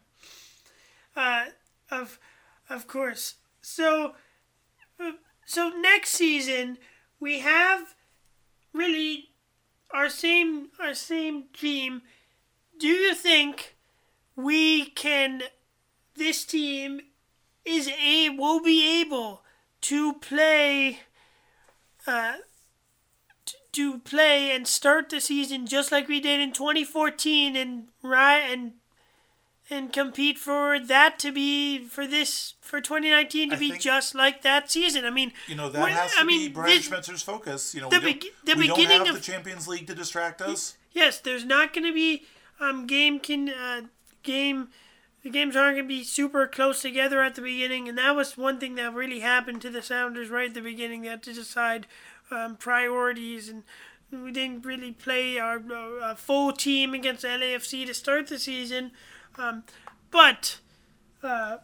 uh, 1.16 1.46
of 1.92 2.20
of 2.70 2.88
course. 2.88 3.36
So 3.62 4.14
uh, 5.00 5.14
so 5.46 5.70
next 5.70 6.12
season 6.12 6.78
we 7.20 7.40
have 7.40 7.96
really 8.74 9.30
our 9.92 10.10
same 10.10 10.70
our 10.80 10.94
same 10.94 11.46
team. 11.54 12.04
Do 12.80 12.88
you 12.88 13.14
think 13.14 13.76
we 14.36 14.86
can 14.86 15.44
this 16.16 16.46
team 16.46 17.02
is 17.66 17.90
a 17.90 18.30
will 18.30 18.62
be 18.62 19.02
able 19.02 19.42
to 19.82 20.14
play 20.14 21.00
uh 22.08 22.34
to 23.72 24.00
play 24.00 24.52
and 24.56 24.68
start 24.68 25.10
the 25.10 25.22
season 25.22 25.68
just 25.68 25.92
like 25.92 26.08
we 26.08 26.20
did 26.20 26.40
in 26.40 26.52
2014 26.52 27.56
and 27.56 27.88
right 28.02 28.40
and 28.40 28.74
and 29.70 29.94
compete 29.94 30.40
for 30.40 30.80
that 30.80 31.20
to 31.20 31.32
be 31.32 31.78
for 31.86 32.08
this 32.08 32.56
for 32.62 32.82
2019 32.82 33.50
to 33.52 33.56
I 33.56 33.60
be 33.60 33.72
just 33.78 34.16
like 34.16 34.42
that 34.42 34.72
season. 34.72 35.06
I 35.06 35.12
mean, 35.12 35.32
You 35.48 35.54
know 35.56 35.70
that 35.70 35.90
has 35.90 36.14
to 36.14 36.20
I 36.22 36.24
mean, 36.24 36.48
be 36.50 36.54
Brian 36.54 36.76
this- 36.78 36.90
Schmetzer's 36.90 37.22
focus. 37.22 37.76
You 37.76 37.82
know, 37.82 37.90
the 37.90 38.00
we 38.00 38.14
don't, 38.14 38.24
begi- 38.24 38.46
the 38.46 38.56
we 38.56 38.68
don't 38.68 38.80
have 38.80 39.10
of- 39.10 39.16
the 39.16 39.22
Champions 39.22 39.68
League 39.68 39.86
to 39.88 39.94
distract 39.94 40.42
us. 40.42 40.76
yes, 40.92 41.20
there's 41.20 41.46
not 41.46 41.72
going 41.74 41.86
to 41.86 41.94
be 41.94 42.26
um 42.60 42.88
game 42.88 43.20
can 43.20 43.50
uh, 43.50 43.82
game 44.24 44.70
the 45.24 45.30
games 45.30 45.56
aren't 45.56 45.76
going 45.76 45.86
to 45.86 45.88
be 45.88 46.04
super 46.04 46.48
close 46.48 46.82
together 46.82 47.22
at 47.22 47.36
the 47.36 47.42
beginning, 47.42 47.90
and 47.90 47.98
that 47.98 48.16
was 48.16 48.38
one 48.38 48.60
thing 48.60 48.76
that 48.76 48.94
really 48.94 49.20
happened 49.20 49.62
to 49.62 49.70
the 49.70 49.82
Sounders 49.82 50.30
right 50.30 50.50
at 50.50 50.54
the 50.54 50.62
beginning. 50.62 51.02
They 51.02 51.10
had 51.10 51.24
to 51.24 51.34
decide 51.34 51.88
um, 52.32 52.56
priorities, 52.56 53.50
and 53.50 53.64
we 54.12 54.32
didn't 54.32 54.66
really 54.66 54.92
play 54.92 55.38
our 55.38 55.62
uh, 56.02 56.16
full 56.16 56.54
team 56.54 56.94
against 56.94 57.26
LAFC 57.26 57.86
to 57.86 57.94
start 57.94 58.28
the 58.28 58.40
season. 58.40 58.92
Um, 59.38 59.64
but 60.10 60.60
uh, 61.22 61.58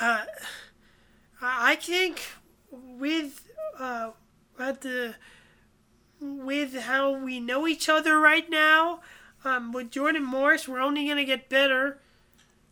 uh, 0.00 0.24
I 1.40 1.76
think 1.76 2.22
with 2.72 3.48
uh, 3.78 4.10
at 4.58 4.80
the 4.80 5.14
with 6.20 6.74
how 6.82 7.10
we 7.12 7.40
know 7.40 7.66
each 7.66 7.88
other 7.88 8.18
right 8.18 8.48
now, 8.48 9.00
um, 9.44 9.72
with 9.72 9.90
Jordan 9.90 10.24
Morris, 10.24 10.68
we're 10.68 10.80
only 10.80 11.08
gonna 11.08 11.24
get 11.24 11.48
better. 11.48 11.98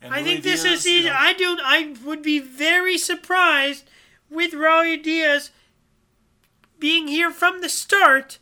And 0.00 0.14
I 0.14 0.22
think 0.22 0.42
this 0.42 0.62
Diaz, 0.62 0.86
is 0.86 0.86
you 0.86 1.04
know, 1.04 1.16
I 1.16 1.32
do. 1.32 1.56
I 1.60 1.94
would 2.04 2.22
be 2.22 2.38
very 2.38 2.98
surprised 2.98 3.84
with 4.30 4.52
Raul 4.52 5.02
Diaz 5.02 5.50
being 6.78 7.08
here 7.08 7.30
from 7.30 7.60
the 7.60 7.68
start 7.68 8.38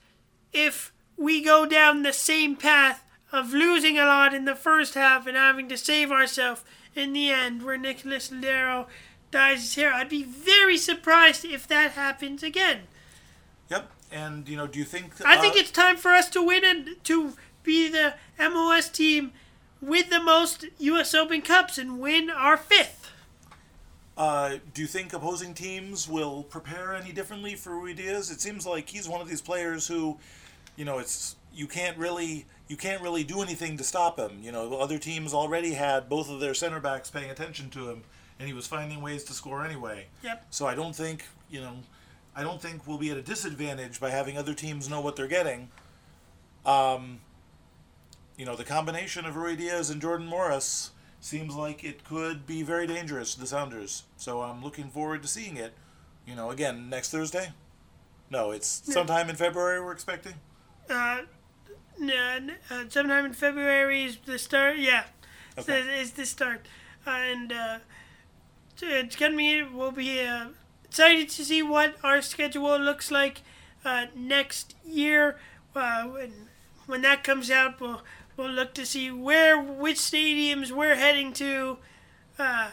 if 0.52 0.92
we 1.16 1.42
go 1.42 1.64
down 1.64 2.02
the 2.02 2.12
same 2.12 2.56
path 2.56 3.02
of 3.32 3.52
losing 3.52 3.98
a 3.98 4.04
lot 4.04 4.34
in 4.34 4.44
the 4.44 4.54
first 4.54 4.94
half 4.94 5.26
and 5.26 5.36
having 5.36 5.68
to 5.68 5.78
save 5.78 6.10
ourselves 6.10 6.62
in 6.94 7.12
the 7.12 7.30
end, 7.30 7.62
where 7.62 7.76
Nicholas 7.76 8.30
Lodeiro 8.30 8.86
dies 9.30 9.62
his 9.62 9.74
hair. 9.74 9.92
I'd 9.92 10.08
be 10.08 10.22
very 10.22 10.76
surprised 10.76 11.44
if 11.44 11.66
that 11.68 11.92
happens 11.92 12.42
again. 12.42 12.82
And 14.12 14.48
you 14.48 14.56
know, 14.56 14.66
do 14.66 14.78
you 14.78 14.84
think? 14.84 15.12
I 15.24 15.36
think 15.36 15.56
uh, 15.56 15.60
it's 15.60 15.70
time 15.70 15.96
for 15.96 16.12
us 16.12 16.28
to 16.30 16.42
win 16.42 16.64
and 16.64 16.96
to 17.04 17.34
be 17.62 17.88
the 17.90 18.14
MLS 18.38 18.90
team 18.92 19.32
with 19.80 20.10
the 20.10 20.20
most 20.20 20.64
U.S. 20.78 21.14
Open 21.14 21.42
Cups 21.42 21.78
and 21.78 21.98
win 21.98 22.30
our 22.30 22.56
fifth. 22.56 23.10
Uh, 24.16 24.56
do 24.72 24.80
you 24.80 24.88
think 24.88 25.12
opposing 25.12 25.52
teams 25.52 26.08
will 26.08 26.42
prepare 26.44 26.94
any 26.94 27.12
differently 27.12 27.54
for 27.54 27.72
Ruidíaz? 27.72 28.32
It 28.32 28.40
seems 28.40 28.66
like 28.66 28.88
he's 28.88 29.08
one 29.08 29.20
of 29.20 29.28
these 29.28 29.42
players 29.42 29.86
who, 29.86 30.16
you 30.76 30.86
know, 30.86 30.98
it's 30.98 31.36
you 31.52 31.66
can't 31.66 31.98
really 31.98 32.46
you 32.68 32.76
can't 32.76 33.02
really 33.02 33.24
do 33.24 33.42
anything 33.42 33.76
to 33.76 33.84
stop 33.84 34.18
him. 34.18 34.38
You 34.40 34.52
know, 34.52 34.74
other 34.78 34.98
teams 34.98 35.34
already 35.34 35.74
had 35.74 36.08
both 36.08 36.30
of 36.30 36.40
their 36.40 36.54
center 36.54 36.80
backs 36.80 37.10
paying 37.10 37.30
attention 37.30 37.68
to 37.70 37.90
him, 37.90 38.04
and 38.38 38.48
he 38.48 38.54
was 38.54 38.66
finding 38.66 39.02
ways 39.02 39.22
to 39.24 39.34
score 39.34 39.64
anyway. 39.64 40.06
Yep. 40.22 40.46
So 40.50 40.66
I 40.66 40.74
don't 40.74 40.96
think 40.96 41.24
you 41.50 41.60
know, 41.60 41.76
I 42.36 42.42
don't 42.42 42.60
think 42.60 42.86
we'll 42.86 42.98
be 42.98 43.10
at 43.10 43.16
a 43.16 43.22
disadvantage 43.22 43.98
by 43.98 44.10
having 44.10 44.36
other 44.36 44.52
teams 44.52 44.90
know 44.90 45.00
what 45.00 45.16
they're 45.16 45.26
getting. 45.26 45.70
Um, 46.66 47.20
you 48.36 48.44
know, 48.44 48.54
the 48.54 48.64
combination 48.64 49.24
of 49.24 49.34
Ruidíaz 49.34 49.90
and 49.90 50.00
Jordan 50.02 50.26
Morris 50.26 50.90
seems 51.20 51.54
like 51.54 51.82
it 51.82 52.04
could 52.04 52.46
be 52.46 52.62
very 52.62 52.86
dangerous 52.86 53.34
to 53.34 53.40
the 53.40 53.46
Sounders. 53.46 54.02
So 54.18 54.42
I'm 54.42 54.62
looking 54.62 54.90
forward 54.90 55.22
to 55.22 55.28
seeing 55.28 55.56
it. 55.56 55.72
You 56.26 56.34
know, 56.34 56.50
again 56.50 56.90
next 56.90 57.10
Thursday. 57.10 57.52
No, 58.30 58.50
it's 58.50 58.66
sometime 58.84 59.30
in 59.30 59.36
February. 59.36 59.80
We're 59.80 59.92
expecting. 59.92 60.34
Uh, 60.90 61.20
no, 61.98 62.40
uh, 62.70 62.84
sometime 62.88 63.24
in 63.24 63.32
February 63.32 64.02
is 64.04 64.18
the 64.26 64.38
start. 64.38 64.76
Yeah, 64.78 65.04
Okay. 65.56 66.00
is 66.00 66.10
the 66.12 66.26
start, 66.26 66.66
uh, 67.06 67.10
and 67.10 67.52
uh, 67.52 67.78
it's 68.82 69.14
gonna 69.14 69.36
be. 69.36 69.62
We'll 69.62 69.92
be 69.92 70.20
uh, 70.20 70.48
excited 70.88 71.28
to 71.28 71.44
see 71.44 71.62
what 71.62 71.96
our 72.02 72.22
schedule 72.22 72.78
looks 72.78 73.10
like 73.10 73.42
uh, 73.84 74.06
next 74.14 74.74
year. 74.84 75.38
Uh, 75.74 76.04
when 76.04 76.32
when 76.86 77.02
that 77.02 77.24
comes 77.24 77.50
out, 77.50 77.80
we'll 77.80 78.02
we'll 78.36 78.50
look 78.50 78.74
to 78.74 78.86
see 78.86 79.10
where 79.10 79.60
which 79.60 79.98
stadiums 79.98 80.70
we're 80.70 80.96
heading 80.96 81.32
to. 81.34 81.78
Uh, 82.38 82.70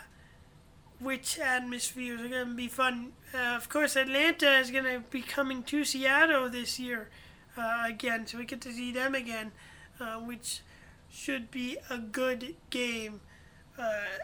which 0.99 1.37
atmospheres 1.37 2.21
are 2.21 2.29
going 2.29 2.47
to 2.47 2.55
be 2.55 2.67
fun. 2.67 3.11
Uh, 3.33 3.55
of 3.55 3.67
course, 3.67 3.97
Atlanta 3.97 4.57
is 4.59 4.71
going 4.71 4.85
to 4.85 5.01
be 5.09 5.21
coming 5.21 5.61
to 5.63 5.83
Seattle 5.83 6.49
this 6.49 6.79
year 6.79 7.09
uh, 7.57 7.83
again, 7.85 8.25
so 8.25 8.37
we 8.37 8.45
get 8.45 8.61
to 8.61 8.71
see 8.71 8.93
them 8.93 9.13
again, 9.13 9.51
uh, 9.99 10.15
which 10.19 10.61
should 11.11 11.51
be 11.51 11.77
a 11.89 11.97
good 11.97 12.55
game, 12.69 13.19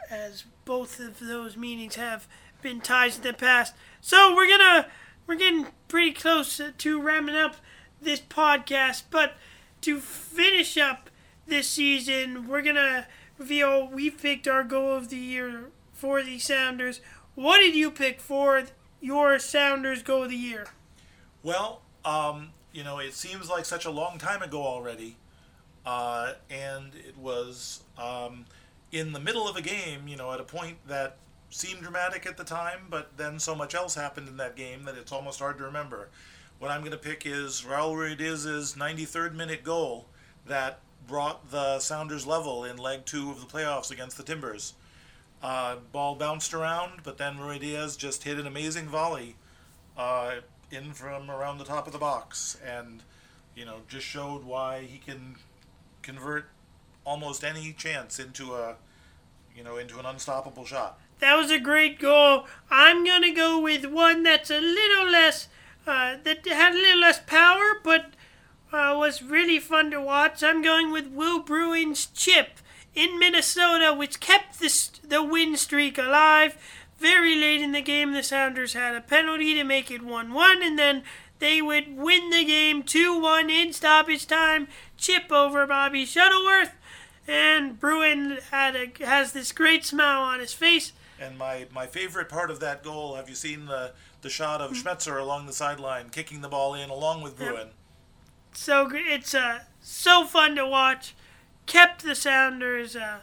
as 0.09 0.45
both 0.63 0.99
of 0.99 1.19
those 1.19 1.57
meetings 1.57 1.95
have 1.95 2.27
been 2.61 2.81
ties 2.81 3.17
in 3.17 3.23
the 3.23 3.33
past. 3.33 3.73
So 4.01 4.35
we're 4.35 4.49
gonna 4.49 4.87
we're 5.27 5.35
getting 5.35 5.67
pretty 5.87 6.11
close 6.11 6.61
to 6.77 7.01
ramming 7.01 7.35
up 7.35 7.57
this 8.01 8.19
podcast, 8.19 9.03
but 9.09 9.33
to 9.81 9.99
finish 9.99 10.77
up 10.77 11.09
this 11.47 11.67
season, 11.67 12.47
we're 12.47 12.61
gonna 12.61 13.07
reveal 13.37 13.87
we 13.87 14.09
picked 14.09 14.47
our 14.47 14.63
goal 14.63 14.95
of 14.95 15.09
the 15.09 15.17
year 15.17 15.69
for 15.93 16.23
the 16.23 16.39
Sounders. 16.39 17.01
What 17.35 17.59
did 17.59 17.75
you 17.75 17.91
pick 17.91 18.19
for 18.19 18.63
your 19.01 19.39
Sounders 19.39 20.03
goal 20.03 20.23
of 20.23 20.29
the 20.29 20.35
year? 20.35 20.67
Well, 21.43 21.81
um, 22.03 22.49
you 22.73 22.83
know, 22.83 22.99
it 22.99 23.13
seems 23.13 23.49
like 23.49 23.65
such 23.65 23.85
a 23.85 23.91
long 23.91 24.17
time 24.17 24.41
ago 24.41 24.61
already, 24.61 25.15
uh, 25.85 26.33
and 26.49 26.93
it 26.95 27.17
was 27.17 27.81
um, 27.97 28.45
in 28.91 29.13
the 29.13 29.19
middle 29.19 29.47
of 29.47 29.55
a 29.55 29.61
game. 29.61 30.07
You 30.07 30.17
know, 30.17 30.31
at 30.31 30.39
a 30.39 30.43
point 30.43 30.77
that 30.87 31.17
seemed 31.49 31.81
dramatic 31.81 32.25
at 32.25 32.37
the 32.37 32.43
time, 32.43 32.87
but 32.89 33.17
then 33.17 33.39
so 33.39 33.55
much 33.55 33.73
else 33.73 33.95
happened 33.95 34.27
in 34.27 34.37
that 34.37 34.55
game 34.55 34.85
that 34.85 34.95
it's 34.95 35.11
almost 35.11 35.39
hard 35.39 35.57
to 35.57 35.63
remember. 35.63 36.09
What 36.59 36.71
I'm 36.71 36.81
going 36.81 36.91
to 36.91 36.97
pick 36.97 37.25
is 37.25 37.61
Raul 37.61 37.95
Ruidíaz's 37.95 38.75
93rd 38.75 39.33
minute 39.33 39.63
goal 39.63 40.05
that 40.45 40.79
brought 41.07 41.51
the 41.51 41.79
Sounders 41.79 42.27
level 42.27 42.63
in 42.63 42.77
leg 42.77 43.05
two 43.05 43.31
of 43.31 43.39
the 43.39 43.47
playoffs 43.47 43.91
against 43.91 44.17
the 44.17 44.23
Timbers. 44.23 44.73
Uh, 45.41 45.77
ball 45.91 46.15
bounced 46.15 46.53
around, 46.53 47.01
but 47.03 47.17
then 47.17 47.37
Ruidíaz 47.37 47.97
just 47.97 48.23
hit 48.23 48.37
an 48.37 48.45
amazing 48.45 48.87
volley 48.87 49.35
uh, 49.97 50.35
in 50.69 50.93
from 50.93 51.31
around 51.31 51.57
the 51.57 51.63
top 51.63 51.87
of 51.87 51.93
the 51.93 51.99
box, 51.99 52.57
and 52.65 53.03
you 53.55 53.65
know 53.65 53.77
just 53.87 54.05
showed 54.05 54.43
why 54.43 54.81
he 54.81 54.97
can 54.97 55.37
convert 56.01 56.49
almost 57.05 57.43
any 57.43 57.71
chance 57.71 58.19
into 58.19 58.53
a 58.53 58.75
you 59.55 59.63
know 59.63 59.77
into 59.77 59.97
an 59.97 60.05
unstoppable 60.05 60.65
shot. 60.65 60.99
That 61.19 61.35
was 61.35 61.51
a 61.51 61.59
great 61.59 61.99
goal. 61.99 62.47
I'm 62.71 63.05
gonna 63.05 63.33
go 63.33 63.59
with 63.59 63.85
one 63.85 64.23
that's 64.23 64.49
a 64.49 64.59
little 64.59 65.09
less, 65.09 65.47
uh, 65.85 66.17
that 66.23 66.45
had 66.47 66.73
a 66.73 66.75
little 66.75 67.01
less 67.01 67.19
power, 67.19 67.79
but 67.83 68.11
uh, 68.71 68.95
was 68.97 69.21
really 69.21 69.59
fun 69.59 69.91
to 69.91 70.01
watch. 70.01 70.43
I'm 70.43 70.61
going 70.61 70.91
with 70.91 71.07
Will 71.07 71.39
Bruin's 71.39 72.05
chip 72.07 72.59
in 72.95 73.19
Minnesota, 73.19 73.93
which 73.93 74.19
kept 74.19 74.59
the 74.59 74.69
st- 74.69 75.09
the 75.09 75.23
win 75.23 75.57
streak 75.57 75.97
alive. 75.97 76.57
Very 76.99 77.35
late 77.35 77.61
in 77.61 77.71
the 77.71 77.81
game, 77.81 78.11
the 78.11 78.23
Sounders 78.23 78.73
had 78.73 78.95
a 78.95 79.01
penalty 79.01 79.53
to 79.53 79.63
make 79.63 79.89
it 79.89 80.01
1-1, 80.01 80.61
and 80.61 80.77
then 80.77 81.03
they 81.39 81.61
would 81.61 81.97
win 81.97 82.29
the 82.29 82.43
game 82.43 82.83
2-1 82.83 83.49
in 83.49 83.71
stoppage 83.71 84.27
time. 84.27 84.67
Chip 84.97 85.31
over 85.31 85.65
Bobby 85.65 86.05
Shuttleworth, 86.05 86.75
and 87.25 87.79
Bruin 87.79 88.39
had 88.51 88.75
a, 88.75 89.05
has 89.05 89.31
this 89.31 89.53
great 89.53 89.85
smile 89.85 90.21
on 90.21 90.41
his 90.41 90.53
face. 90.53 90.91
And 91.19 91.37
my, 91.37 91.67
my 91.73 91.85
favorite 91.85 92.29
part 92.29 92.49
of 92.49 92.59
that 92.61 92.83
goal, 92.83 93.15
have 93.15 93.27
you 93.29 93.35
seen 93.35 93.65
the 93.65 93.91
the 94.21 94.29
shot 94.29 94.59
of 94.61 94.71
Schmetzer 94.71 95.19
along 95.19 95.45
the 95.45 95.53
sideline 95.53 96.09
kicking 96.09 96.41
the 96.41 96.49
ball 96.49 96.73
in 96.73 96.89
along 96.89 97.21
with 97.21 97.39
Yep. 97.39 97.49
Bruin? 97.49 97.67
so 98.53 98.89
it's 98.93 99.33
uh, 99.33 99.59
so 99.81 100.25
fun 100.25 100.55
to 100.55 100.65
watch. 100.67 101.15
Kept 101.65 102.03
the 102.03 102.15
Sounders 102.15 102.95
uh, 102.95 103.19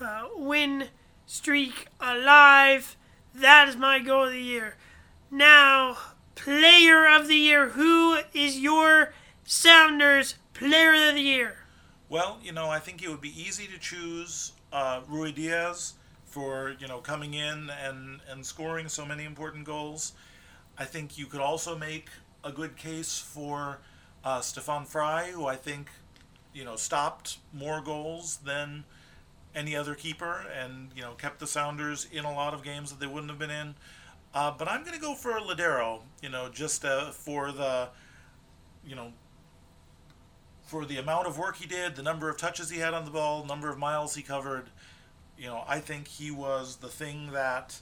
uh, 0.00 0.24
win 0.36 0.88
streak 1.26 1.86
alive. 2.00 2.96
That 3.34 3.68
is 3.68 3.76
my 3.76 3.98
goal 4.00 4.24
of 4.24 4.32
the 4.32 4.40
year. 4.40 4.76
Now, 5.30 5.96
player 6.34 7.06
of 7.06 7.28
the 7.28 7.36
year. 7.36 7.68
Who 7.70 8.18
is 8.34 8.58
your 8.58 9.12
Sounders 9.44 10.34
player 10.54 11.08
of 11.08 11.14
the 11.14 11.20
year? 11.20 11.58
Well, 12.08 12.38
you 12.42 12.50
know, 12.52 12.68
I 12.68 12.78
think 12.80 13.02
it 13.02 13.08
would 13.08 13.20
be 13.20 13.40
easy 13.40 13.66
to 13.68 13.78
choose 13.78 14.52
uh, 14.72 15.02
Ruidíaz 15.02 15.92
for 16.30 16.76
you 16.78 16.88
know 16.88 16.98
coming 16.98 17.34
in 17.34 17.70
and 17.70 18.20
and 18.30 18.46
scoring 18.46 18.88
so 18.88 19.04
many 19.04 19.24
important 19.24 19.64
goals. 19.64 20.12
I 20.78 20.84
think 20.84 21.18
you 21.18 21.26
could 21.26 21.40
also 21.40 21.76
make 21.76 22.08
a 22.42 22.52
good 22.52 22.76
case 22.76 23.18
for 23.18 23.80
uh, 24.24 24.40
Stefan 24.40 24.86
Frei, 24.86 25.30
who 25.32 25.46
I 25.46 25.56
think 25.56 25.90
you 26.54 26.64
know 26.64 26.76
stopped 26.76 27.38
more 27.52 27.80
goals 27.80 28.38
than 28.44 28.84
any 29.54 29.74
other 29.76 29.94
keeper, 29.94 30.46
and 30.58 30.90
you 30.94 31.02
know 31.02 31.12
kept 31.12 31.40
the 31.40 31.46
Sounders 31.46 32.06
in 32.10 32.24
a 32.24 32.32
lot 32.32 32.54
of 32.54 32.62
games 32.62 32.90
that 32.90 33.00
they 33.00 33.06
wouldn't 33.06 33.30
have 33.30 33.38
been 33.38 33.50
in. 33.50 33.74
Uh, 34.32 34.52
but 34.56 34.68
I'm 34.68 34.82
going 34.82 34.94
to 34.94 35.00
go 35.00 35.14
for 35.14 35.32
Lodeiro, 35.32 36.02
you 36.22 36.28
know, 36.28 36.48
just 36.48 36.84
uh, 36.84 37.10
for 37.10 37.50
the, 37.50 37.88
you 38.86 38.94
know, 38.94 39.12
for 40.62 40.84
the 40.84 40.98
amount 40.98 41.26
of 41.26 41.36
work 41.36 41.56
he 41.56 41.66
did, 41.66 41.96
the 41.96 42.02
number 42.02 42.28
of 42.28 42.36
touches 42.36 42.70
he 42.70 42.78
had 42.78 42.94
on 42.94 43.04
the 43.04 43.10
ball, 43.10 43.44
number 43.44 43.68
of 43.68 43.76
miles 43.76 44.14
he 44.14 44.22
covered, 44.22 44.70
you 45.40 45.46
know, 45.46 45.64
I 45.66 45.80
think 45.80 46.06
he 46.06 46.30
was 46.30 46.76
the 46.76 46.88
thing 46.88 47.32
that 47.32 47.80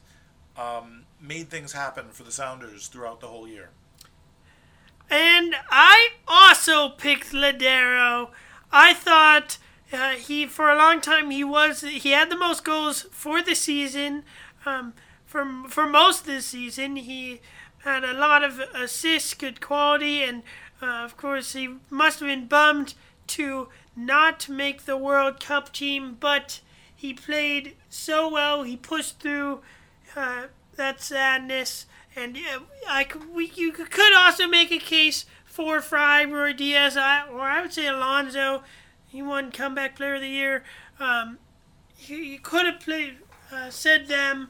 um, 0.57 1.03
made 1.21 1.49
things 1.49 1.73
happen 1.73 2.07
for 2.11 2.23
the 2.23 2.31
Sounders 2.31 2.87
throughout 2.87 3.21
the 3.21 3.27
whole 3.27 3.49
year. 3.49 3.71
And 5.11 5.57
I 5.69 6.11
also 6.29 6.91
picked 6.91 7.33
Lodeiro. 7.33 8.29
I 8.71 8.95
thought 8.95 9.59
uh, 9.93 10.11
he, 10.11 10.47
for 10.47 10.71
a 10.71 10.77
long 10.77 11.01
time, 11.01 11.31
he 11.31 11.43
was 11.43 11.81
he 11.81 12.11
had 12.11 12.31
the 12.31 12.37
most 12.37 12.65
goals 12.65 13.07
for 13.11 13.43
the 13.43 13.57
season. 13.57 14.23
Um, 14.65 14.93
for 15.27 15.45
for 15.69 15.89
most 15.89 16.21
of 16.21 16.27
the 16.27 16.43
season, 16.43 16.95
he 16.97 17.41
had 17.79 18.05
a 18.05 18.13
lot 18.13 18.45
of 18.45 18.61
assists, 18.75 19.35
good 19.35 19.61
quality, 19.61 20.23
and 20.23 20.43
uh, 20.81 21.05
of 21.05 21.17
course 21.17 21.55
he 21.55 21.77
must 21.91 22.21
have 22.21 22.29
been 22.29 22.47
bummed 22.47 22.95
to 23.29 23.69
not 23.97 24.49
make 24.49 24.85
the 24.85 24.97
World 24.97 25.41
Cup 25.41 25.73
team. 25.73 26.17
But 26.21 26.61
he 26.99 27.15
played 27.15 27.77
so 27.89 28.29
well. 28.29 28.65
He 28.65 28.77
pushed 28.77 29.21
through 29.21 29.61
uh, 30.17 30.47
that 30.75 31.01
sadness. 31.01 31.87
And 32.17 32.37
uh, 32.37 32.63
I 32.89 33.05
could, 33.05 33.33
we, 33.33 33.53
you 33.55 33.71
could 33.71 34.13
also 34.17 34.49
make 34.49 34.73
a 34.73 34.79
case 34.79 35.25
for 35.45 35.81
Frei, 35.81 36.27
Roy 36.27 36.53
Diaz, 36.53 36.97
I, 36.97 37.29
or 37.29 37.43
I 37.43 37.63
would 37.63 37.73
say 37.73 37.87
Alonso. 37.87 38.65
He 39.07 39.23
won 39.23 39.53
Comeback 39.53 39.95
Player 39.95 40.17
of 40.17 40.23
the 40.23 40.29
Year. 40.29 40.65
Um, 40.99 41.39
you, 42.01 42.17
you 42.17 42.41
could 42.41 42.67
have 42.67 42.81
played, 42.81 43.19
uh, 43.53 43.71
said 43.71 44.09
them. 44.09 44.49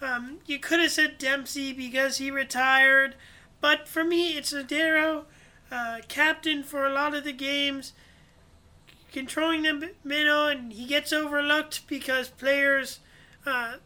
Um, 0.00 0.38
you 0.46 0.58
could 0.58 0.80
have 0.80 0.90
said 0.90 1.18
Dempsey 1.18 1.74
because 1.74 2.16
he 2.16 2.30
retired. 2.30 3.14
But 3.60 3.86
for 3.86 4.04
me, 4.04 4.38
it's 4.38 4.54
Lodeiro, 4.54 5.24
uh, 5.70 5.98
captain 6.08 6.62
for 6.62 6.86
a 6.86 6.94
lot 6.94 7.14
of 7.14 7.24
the 7.24 7.32
games, 7.34 7.92
controlling 9.14 9.62
the 9.62 9.92
middle, 10.02 10.48
and 10.48 10.72
he 10.72 10.86
gets 10.86 11.12
overlooked 11.12 11.86
because 11.86 12.28
players, 12.28 12.98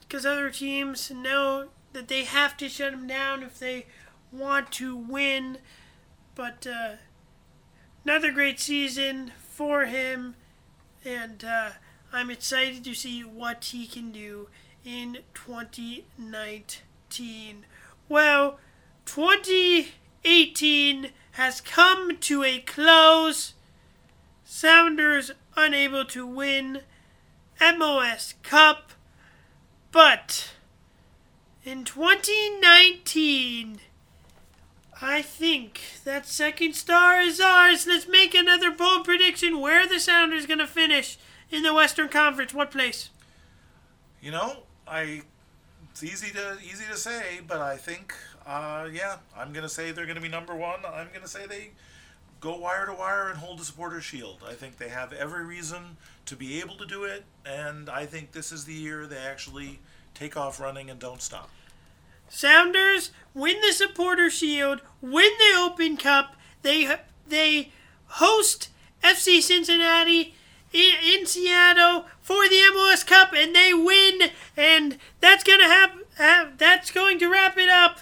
because 0.00 0.24
other 0.24 0.48
teams 0.48 1.10
know 1.10 1.68
that 1.92 2.08
they 2.08 2.24
have 2.24 2.56
to 2.56 2.66
shut 2.68 2.94
him 2.94 3.06
down 3.06 3.42
if 3.42 3.58
they 3.58 3.84
want 4.32 4.72
to 4.72 4.96
win. 4.96 5.58
But 6.34 6.66
uh, 6.66 6.92
another 8.04 8.32
great 8.32 8.58
season 8.58 9.32
for 9.38 9.84
him, 9.84 10.34
and 11.04 11.44
uh, 11.44 11.72
I'm 12.10 12.30
excited 12.30 12.82
to 12.84 12.94
see 12.94 13.20
what 13.20 13.66
he 13.66 13.86
can 13.86 14.10
do 14.10 14.48
in 14.82 15.18
2019. 15.34 17.66
Well, 18.08 18.58
2018 19.04 21.10
has 21.32 21.60
come 21.60 22.16
to 22.16 22.44
a 22.44 22.60
close. 22.60 23.52
Sounders 24.50 25.30
unable 25.58 26.06
to 26.06 26.26
win 26.26 26.80
MLS 27.60 28.32
Cup, 28.42 28.92
but 29.92 30.52
in 31.64 31.84
2019, 31.84 33.80
I 35.02 35.20
think 35.20 35.82
that 36.04 36.24
second 36.26 36.72
star 36.72 37.20
is 37.20 37.42
ours. 37.42 37.86
Let's 37.86 38.08
make 38.08 38.34
another 38.34 38.70
bold 38.70 39.04
prediction. 39.04 39.60
Where 39.60 39.86
the 39.86 40.00
Sounders 40.00 40.46
going 40.46 40.60
to 40.60 40.66
finish 40.66 41.18
in 41.50 41.62
the 41.62 41.74
Western 41.74 42.08
Conference? 42.08 42.54
What 42.54 42.70
place? 42.70 43.10
You 44.22 44.30
know, 44.30 44.62
I 44.88 45.20
it's 45.90 46.02
easy 46.02 46.32
to 46.32 46.56
easy 46.64 46.86
to 46.90 46.96
say, 46.96 47.40
but 47.46 47.58
I 47.58 47.76
think 47.76 48.14
uh, 48.46 48.88
yeah, 48.90 49.18
I'm 49.36 49.52
gonna 49.52 49.68
say 49.68 49.92
they're 49.92 50.06
gonna 50.06 50.22
be 50.22 50.28
number 50.28 50.56
one. 50.56 50.80
I'm 50.86 51.08
gonna 51.12 51.28
say 51.28 51.46
they 51.46 51.72
go 52.40 52.56
wire 52.56 52.86
to 52.86 52.92
wire 52.92 53.28
and 53.28 53.38
hold 53.38 53.58
the 53.58 53.64
supporter 53.64 54.00
shield. 54.00 54.42
I 54.46 54.54
think 54.54 54.78
they 54.78 54.88
have 54.88 55.12
every 55.12 55.44
reason 55.44 55.96
to 56.26 56.36
be 56.36 56.60
able 56.60 56.76
to 56.76 56.86
do 56.86 57.04
it, 57.04 57.24
and 57.44 57.88
I 57.88 58.06
think 58.06 58.32
this 58.32 58.52
is 58.52 58.64
the 58.64 58.74
year 58.74 59.06
they 59.06 59.16
actually 59.16 59.80
take 60.14 60.36
off 60.36 60.60
running 60.60 60.90
and 60.90 60.98
don't 60.98 61.22
stop. 61.22 61.50
Sounders 62.28 63.10
win 63.34 63.60
the 63.60 63.72
supporter 63.72 64.30
shield, 64.30 64.82
win 65.00 65.30
the 65.38 65.58
Open 65.58 65.96
Cup. 65.96 66.36
They 66.62 66.96
they 67.26 67.72
host 68.06 68.68
FC 69.02 69.40
Cincinnati 69.40 70.34
in, 70.72 70.92
in 71.02 71.26
Seattle 71.26 72.06
for 72.20 72.48
the 72.48 72.60
MLS 72.74 73.06
Cup, 73.06 73.32
and 73.34 73.54
they 73.54 73.72
win. 73.72 74.30
And 74.56 74.98
that's 75.20 75.44
gonna 75.44 75.64
have, 75.64 75.92
have 76.18 76.58
that's 76.58 76.90
going 76.90 77.18
to 77.20 77.28
wrap 77.28 77.56
it 77.56 77.70
up. 77.70 78.00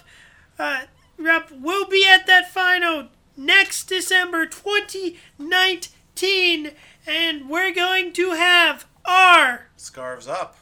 Uh. 0.59 0.81
We'll 1.19 1.87
be 1.87 2.05
at 2.07 2.27
that 2.27 2.51
final 2.51 3.07
next 3.37 3.85
December 3.85 4.45
2019, 4.45 6.71
and 7.05 7.49
we're 7.49 7.73
going 7.73 8.11
to 8.13 8.31
have 8.31 8.85
our 9.05 9.69
Scarves 9.77 10.27
up. 10.27 10.57